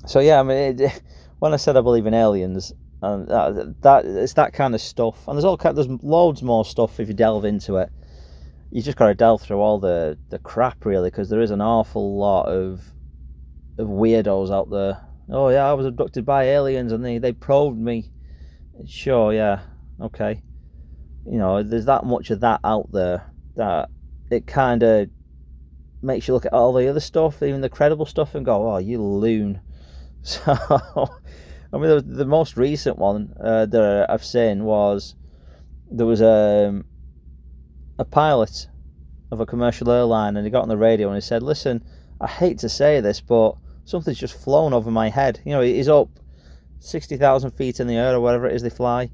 So 0.05 0.19
yeah, 0.19 0.39
I 0.39 0.43
mean, 0.43 0.79
it, 0.79 1.01
when 1.39 1.53
I 1.53 1.57
said 1.57 1.77
I 1.77 1.81
believe 1.81 2.05
in 2.05 2.13
aliens, 2.13 2.73
and 3.01 3.27
that, 3.27 3.75
that 3.81 4.05
it's 4.05 4.33
that 4.33 4.53
kind 4.53 4.75
of 4.75 4.81
stuff. 4.81 5.27
And 5.27 5.37
there's 5.37 5.45
all 5.45 5.57
there's 5.57 5.87
loads 6.03 6.43
more 6.43 6.65
stuff 6.65 6.99
if 6.99 7.07
you 7.07 7.13
delve 7.13 7.45
into 7.45 7.77
it. 7.77 7.89
You 8.71 8.81
just 8.81 8.97
got 8.97 9.07
to 9.07 9.15
delve 9.15 9.41
through 9.41 9.59
all 9.59 9.79
the 9.79 10.17
the 10.29 10.39
crap 10.39 10.85
really, 10.85 11.09
because 11.09 11.29
there 11.29 11.41
is 11.41 11.51
an 11.51 11.61
awful 11.61 12.17
lot 12.17 12.47
of 12.47 12.81
of 13.77 13.87
weirdos 13.87 14.51
out 14.51 14.69
there. 14.69 15.01
Oh 15.29 15.49
yeah, 15.49 15.69
I 15.69 15.73
was 15.73 15.85
abducted 15.85 16.25
by 16.25 16.45
aliens 16.45 16.91
and 16.91 17.03
they 17.03 17.17
they 17.17 17.31
probed 17.31 17.79
me. 17.79 18.11
Sure, 18.85 19.33
yeah, 19.33 19.61
okay. 19.99 20.41
you 21.25 21.39
know, 21.39 21.63
there's 21.63 21.85
that 21.85 22.05
much 22.05 22.29
of 22.29 22.41
that 22.41 22.59
out 22.63 22.91
there 22.91 23.25
that 23.57 23.89
it 24.31 24.47
kind 24.47 24.83
of 24.83 25.09
makes 26.01 26.27
you 26.27 26.33
look 26.33 26.45
at 26.45 26.53
all 26.53 26.73
the 26.73 26.87
other 26.87 26.99
stuff, 26.99 27.43
even 27.43 27.61
the 27.61 27.69
credible 27.69 28.05
stuff, 28.05 28.35
and 28.35 28.45
go, 28.45 28.71
"Oh, 28.71 28.77
you 28.77 29.01
loon." 29.01 29.61
So, 30.23 30.41
I 31.71 31.77
mean, 31.77 31.89
the, 31.89 32.01
the 32.01 32.25
most 32.25 32.57
recent 32.57 32.97
one 32.97 33.33
uh, 33.41 33.65
that 33.67 34.07
I've 34.09 34.25
seen 34.25 34.65
was 34.65 35.15
there 35.89 36.05
was 36.05 36.19
a 36.19 36.83
a 37.99 38.05
pilot 38.05 38.67
of 39.31 39.39
a 39.39 39.45
commercial 39.45 39.89
airline, 39.89 40.35
and 40.35 40.45
he 40.45 40.51
got 40.51 40.63
on 40.63 40.69
the 40.69 40.77
radio 40.77 41.07
and 41.07 41.15
he 41.15 41.21
said, 41.21 41.43
"Listen, 41.43 41.83
I 42.19 42.27
hate 42.27 42.57
to 42.59 42.69
say 42.69 42.99
this, 42.99 43.21
but 43.21 43.55
something's 43.85 44.17
just 44.17 44.41
flown 44.41 44.73
over 44.73 44.91
my 44.91 45.09
head. 45.09 45.39
You 45.45 45.51
know, 45.51 45.61
he's 45.61 45.87
up 45.87 46.09
sixty 46.79 47.15
thousand 47.15 47.51
feet 47.51 47.79
in 47.79 47.87
the 47.87 47.95
air 47.95 48.13
or 48.13 48.19
whatever 48.19 48.47
it 48.47 48.55
is 48.55 48.63
they 48.63 48.69
fly." 48.69 49.11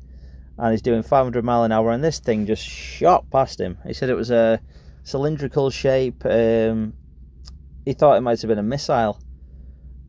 And 0.58 0.72
he's 0.72 0.82
doing 0.82 1.02
500 1.02 1.44
mile 1.44 1.64
an 1.64 1.72
hour, 1.72 1.92
and 1.92 2.04
this 2.04 2.20
thing 2.20 2.46
just 2.46 2.66
shot 2.66 3.30
past 3.30 3.60
him. 3.60 3.78
He 3.86 3.94
said 3.94 4.10
it 4.10 4.16
was 4.16 4.32
a 4.32 4.60
cylindrical 5.04 5.70
shape. 5.70 6.26
Um, 6.26 6.94
he 7.86 7.94
thought 7.94 8.18
it 8.18 8.22
might 8.22 8.42
have 8.42 8.48
been 8.48 8.60
a 8.60 8.64
missile. 8.64 9.20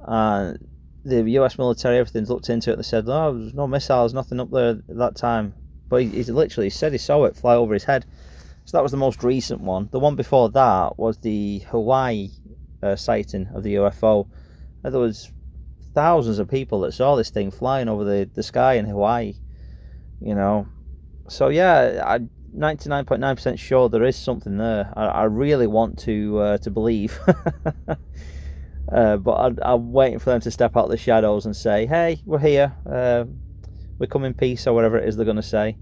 And 0.00 0.59
the 1.04 1.22
US 1.33 1.59
military, 1.59 1.98
everything's 1.98 2.30
looked 2.30 2.50
into 2.50 2.72
it. 2.72 2.76
They 2.76 2.83
said, 2.83 3.04
"Oh, 3.09 3.37
there's 3.37 3.54
no 3.54 3.66
missiles, 3.66 4.14
nothing 4.14 4.40
up 4.40 4.50
there 4.50 4.70
at 4.70 4.96
that 4.96 5.16
time." 5.16 5.54
But 5.88 6.02
he, 6.02 6.09
he 6.09 6.24
literally 6.24 6.70
said 6.70 6.92
he 6.92 6.98
saw 6.98 7.24
it 7.24 7.37
fly 7.37 7.54
over 7.54 7.74
his 7.74 7.85
head. 7.85 8.04
So 8.64 8.76
that 8.76 8.83
was 8.83 8.92
the 8.92 8.98
most 8.98 9.22
recent 9.22 9.61
one. 9.61 9.88
The 9.92 10.00
one 10.00 10.16
before 10.16 10.50
that 10.50 10.98
was 10.98 11.18
the 11.18 11.59
Hawaii 11.70 12.30
uh, 12.83 12.96
sighting 12.96 13.48
of 13.54 13.62
the 13.62 13.74
UFO. 13.74 14.28
There 14.83 14.98
was 14.98 15.30
thousands 15.94 16.38
of 16.38 16.48
people 16.48 16.80
that 16.80 16.92
saw 16.92 17.14
this 17.14 17.30
thing 17.30 17.50
flying 17.50 17.88
over 17.88 18.04
the, 18.04 18.28
the 18.35 18.42
sky 18.42 18.74
in 18.74 18.87
Hawaii. 18.87 19.35
You 20.24 20.34
know, 20.34 20.66
so 21.28 21.48
yeah, 21.48 22.02
I 22.04 22.20
99.9% 22.56 23.58
sure 23.58 23.88
there 23.88 24.04
is 24.04 24.16
something 24.16 24.56
there. 24.56 24.92
I, 24.96 25.06
I 25.06 25.24
really 25.24 25.66
want 25.66 25.98
to 26.00 26.38
uh, 26.38 26.58
to 26.58 26.70
believe. 26.70 27.18
uh, 28.92 29.16
but 29.16 29.60
I, 29.62 29.74
am 29.74 29.92
waiting 29.92 30.18
for 30.18 30.30
them 30.30 30.40
to 30.40 30.50
step 30.50 30.76
out 30.76 30.84
of 30.84 30.90
the 30.90 30.96
shadows 30.96 31.46
and 31.46 31.54
say, 31.54 31.87
hey, 31.87 32.22
we're 32.24 32.38
here. 32.38 32.74
Uh, 32.90 33.24
we 33.98 34.06
come 34.06 34.24
in 34.24 34.34
peace, 34.34 34.66
or 34.66 34.72
whatever 34.72 34.98
it 34.98 35.08
is 35.08 35.16
they're 35.16 35.24
going 35.24 35.37
to 35.37 35.42
say. 35.42 35.76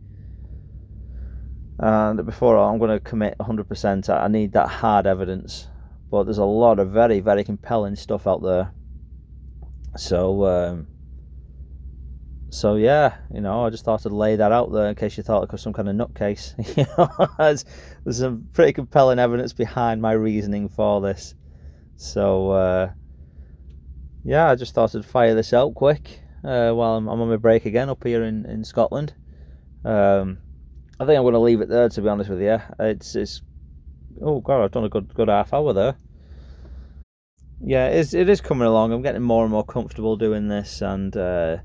And 1.78 2.24
before 2.24 2.56
I'm 2.58 2.78
going 2.78 2.90
to 2.90 3.00
commit 3.00 3.36
100%, 3.38 4.08
I 4.08 4.28
need 4.28 4.52
that 4.52 4.68
hard 4.68 5.06
evidence. 5.06 5.68
But 6.10 6.24
there's 6.24 6.38
a 6.38 6.44
lot 6.44 6.78
of 6.78 6.90
very, 6.90 7.20
very 7.20 7.44
compelling 7.44 7.96
stuff 7.96 8.26
out 8.26 8.42
there. 8.42 8.72
So, 9.96 10.44
um, 10.46 10.86
so 12.52 12.74
yeah, 12.74 13.16
you 13.32 13.40
know, 13.40 13.64
I 13.64 13.70
just 13.70 13.82
thought 13.82 14.04
I'd 14.04 14.12
lay 14.12 14.36
that 14.36 14.52
out 14.52 14.70
there 14.70 14.86
in 14.86 14.94
case 14.94 15.16
you 15.16 15.22
thought 15.22 15.42
it 15.42 15.50
was 15.50 15.62
some 15.62 15.72
kind 15.72 15.88
of 15.88 15.96
nutcase. 15.96 16.52
you 16.76 16.84
know, 16.98 17.26
there's, 17.38 17.64
some 18.18 18.46
pretty 18.52 18.74
compelling 18.74 19.18
evidence 19.18 19.54
behind 19.54 20.02
my 20.02 20.12
reasoning 20.12 20.68
for 20.68 21.00
this. 21.00 21.34
So 21.96 22.50
uh, 22.50 22.90
yeah, 24.22 24.50
I 24.50 24.54
just 24.54 24.74
thought 24.74 24.94
I'd 24.94 25.02
fire 25.02 25.34
this 25.34 25.54
out 25.54 25.74
quick 25.74 26.20
uh, 26.44 26.72
while 26.72 26.96
I'm, 26.96 27.08
I'm, 27.08 27.22
on 27.22 27.30
my 27.30 27.36
break 27.36 27.64
again 27.64 27.88
up 27.88 28.04
here 28.04 28.22
in 28.22 28.44
in 28.44 28.64
Scotland. 28.64 29.14
Um, 29.82 30.36
I 31.00 31.06
think 31.06 31.16
I'm 31.16 31.24
going 31.24 31.32
to 31.32 31.40
leave 31.40 31.62
it 31.62 31.70
there. 31.70 31.88
To 31.88 32.02
be 32.02 32.08
honest 32.08 32.28
with 32.28 32.42
you, 32.42 32.58
it's 32.78 33.16
it's 33.16 33.40
oh 34.20 34.40
god, 34.40 34.62
I've 34.62 34.72
done 34.72 34.84
a 34.84 34.90
good 34.90 35.14
good 35.14 35.28
half 35.28 35.54
hour 35.54 35.72
there. 35.72 35.96
Yeah, 37.64 37.88
it's, 37.88 38.12
it 38.12 38.28
is 38.28 38.42
coming 38.42 38.68
along. 38.68 38.92
I'm 38.92 39.00
getting 39.00 39.22
more 39.22 39.42
and 39.42 39.52
more 39.52 39.64
comfortable 39.64 40.16
doing 40.16 40.48
this, 40.48 40.82
and 40.82 41.16
uh, 41.16 41.56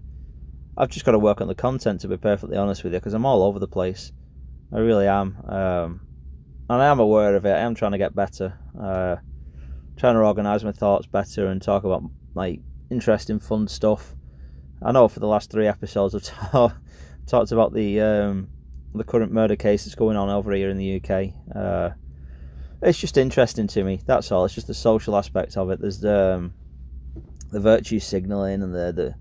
I've 0.77 0.89
just 0.89 1.05
got 1.05 1.13
to 1.13 1.19
work 1.19 1.41
on 1.41 1.47
the 1.47 1.55
content 1.55 2.01
to 2.01 2.07
be 2.07 2.17
perfectly 2.17 2.55
honest 2.55 2.83
with 2.83 2.93
you 2.93 2.99
because 2.99 3.13
I'm 3.13 3.25
all 3.25 3.41
over 3.43 3.57
the 3.57 3.67
place. 3.67 4.11
I 4.71 4.79
really 4.79 5.07
am. 5.07 5.37
Um, 5.47 6.01
and 6.69 6.81
I 6.81 6.85
am 6.85 6.99
aware 6.99 7.35
of 7.35 7.45
it. 7.45 7.51
I 7.51 7.59
am 7.59 7.73
trying 7.73 7.93
to 7.93 7.97
get 7.97 8.13
better. 8.13 8.57
Uh, 8.79 9.15
trying 9.97 10.13
to 10.13 10.21
organise 10.21 10.63
my 10.63 10.71
thoughts 10.71 11.07
better 11.07 11.47
and 11.47 11.61
talk 11.61 11.83
about 11.83 12.03
like 12.35 12.59
interesting, 12.91 13.39
fun 13.39 13.67
stuff. 13.67 14.13
I 14.83 14.91
know 14.91 15.07
for 15.07 15.19
the 15.19 15.27
last 15.27 15.49
three 15.49 15.65
episodes 15.65 16.13
I've 16.13 16.23
ta- 16.51 16.77
talked 17.25 17.51
about 17.51 17.73
the 17.73 18.01
um, 18.01 18.49
the 18.93 19.03
current 19.03 19.31
murder 19.31 19.55
case 19.55 19.85
that's 19.85 19.95
going 19.95 20.17
on 20.17 20.29
over 20.29 20.51
here 20.51 20.69
in 20.69 20.77
the 20.77 21.01
UK. 21.01 21.33
Uh, 21.55 21.89
it's 22.83 22.99
just 22.99 23.17
interesting 23.17 23.67
to 23.67 23.83
me. 23.83 23.99
That's 24.05 24.31
all. 24.31 24.45
It's 24.45 24.53
just 24.53 24.67
the 24.67 24.75
social 24.75 25.15
aspect 25.15 25.57
of 25.57 25.71
it. 25.71 25.81
There's 25.81 25.99
the 25.99 26.35
um, 26.35 26.53
the 27.49 27.59
virtue 27.59 27.99
signalling 27.99 28.61
and 28.61 28.75
the 28.75 28.91
the 28.91 29.15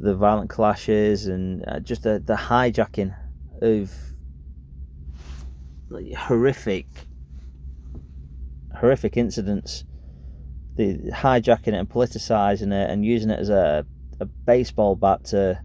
the 0.00 0.14
violent 0.14 0.48
clashes 0.48 1.26
and 1.26 1.62
uh, 1.68 1.78
just 1.78 2.02
the, 2.02 2.22
the 2.24 2.34
hijacking 2.34 3.14
of 3.60 3.92
like, 5.90 6.12
horrific 6.14 6.86
horrific 8.76 9.16
incidents. 9.16 9.84
The 10.76 10.96
hijacking 11.12 11.68
it 11.68 11.74
and 11.74 11.88
politicizing 11.88 12.72
it 12.72 12.90
and 12.90 13.04
using 13.04 13.28
it 13.30 13.38
as 13.38 13.50
a, 13.50 13.84
a 14.20 14.24
baseball 14.24 14.96
bat 14.96 15.24
to 15.26 15.60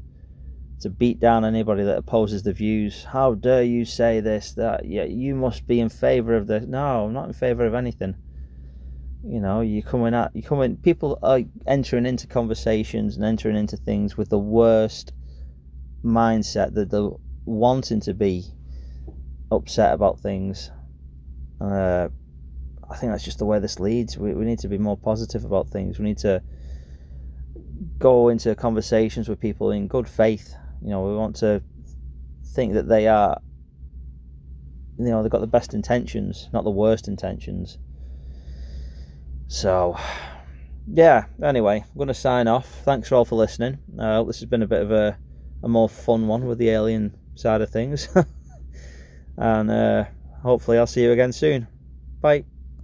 to 0.81 0.89
beat 0.89 1.21
down 1.21 1.45
anybody 1.45 1.83
that 1.83 1.97
opposes 1.97 2.43
the 2.43 2.51
views. 2.51 3.05
How 3.05 3.35
dare 3.35 3.63
you 3.63 3.85
say 3.85 4.19
this 4.19 4.51
that 4.53 4.85
yeah 4.85 5.05
you 5.05 5.33
must 5.33 5.65
be 5.65 5.79
in 5.79 5.87
favor 5.87 6.35
of 6.35 6.47
this 6.47 6.65
no 6.65 7.05
i'm 7.05 7.13
not 7.13 7.27
in 7.27 7.33
favor 7.33 7.65
of 7.65 7.73
anything 7.73 8.15
you 9.27 9.39
know 9.39 9.61
you're 9.61 9.81
coming 9.81 10.13
at 10.13 10.35
you 10.35 10.43
coming 10.43 10.77
people 10.77 11.17
are 11.23 11.39
entering 11.65 12.05
into 12.05 12.27
conversations 12.27 13.15
and 13.15 13.25
entering 13.25 13.55
into 13.55 13.75
things 13.75 14.15
with 14.15 14.29
the 14.29 14.37
worst 14.37 15.13
mindset 16.03 16.73
that 16.75 16.91
they're 16.91 17.09
wanting 17.45 17.99
to 17.99 18.13
be 18.13 18.43
upset 19.51 19.93
about 19.93 20.19
things. 20.19 20.71
Uh, 21.61 22.09
i 22.89 22.97
think 22.97 23.11
that's 23.11 23.23
just 23.23 23.39
the 23.39 23.45
way 23.45 23.59
this 23.59 23.79
leads. 23.79 24.17
We, 24.17 24.33
we 24.33 24.45
need 24.45 24.59
to 24.59 24.67
be 24.67 24.77
more 24.77 24.97
positive 24.97 25.45
about 25.45 25.69
things. 25.69 25.97
We 25.97 26.05
need 26.05 26.19
to 26.19 26.43
go 27.97 28.29
into 28.29 28.53
conversations 28.55 29.27
with 29.27 29.39
people 29.39 29.71
in 29.71 29.87
good 29.87 30.07
faith. 30.07 30.53
You 30.83 30.89
know 30.89 31.01
we 31.01 31.15
want 31.15 31.37
to 31.37 31.63
think 32.53 32.73
that 32.73 32.87
they 32.87 33.07
are 33.07 33.41
you 34.99 35.05
know 35.05 35.23
they've 35.23 35.31
got 35.31 35.41
the 35.41 35.47
best 35.47 35.73
intentions 35.73 36.47
not 36.53 36.63
the 36.63 36.69
worst 36.69 37.07
intentions 37.09 37.77
so, 39.47 39.97
yeah, 40.87 41.25
anyway, 41.43 41.83
I'm 41.87 41.97
going 41.97 42.07
to 42.07 42.13
sign 42.13 42.47
off. 42.47 42.67
Thanks 42.83 43.11
all 43.11 43.25
for 43.25 43.35
listening. 43.35 43.79
I 43.99 44.15
Uh, 44.15 44.23
this 44.23 44.39
has 44.39 44.49
been 44.49 44.63
a 44.63 44.67
bit 44.67 44.81
of 44.81 44.91
a, 44.91 45.17
a 45.63 45.67
more 45.67 45.89
fun 45.89 46.27
one 46.27 46.45
with 46.45 46.57
the 46.57 46.69
alien 46.69 47.15
side 47.35 47.61
of 47.61 47.69
things. 47.69 48.07
and 49.37 49.71
uh, 49.71 50.05
hopefully, 50.41 50.77
I'll 50.77 50.87
see 50.87 51.03
you 51.03 51.11
again 51.11 51.31
soon. 51.31 51.67
Bye. 52.21 52.45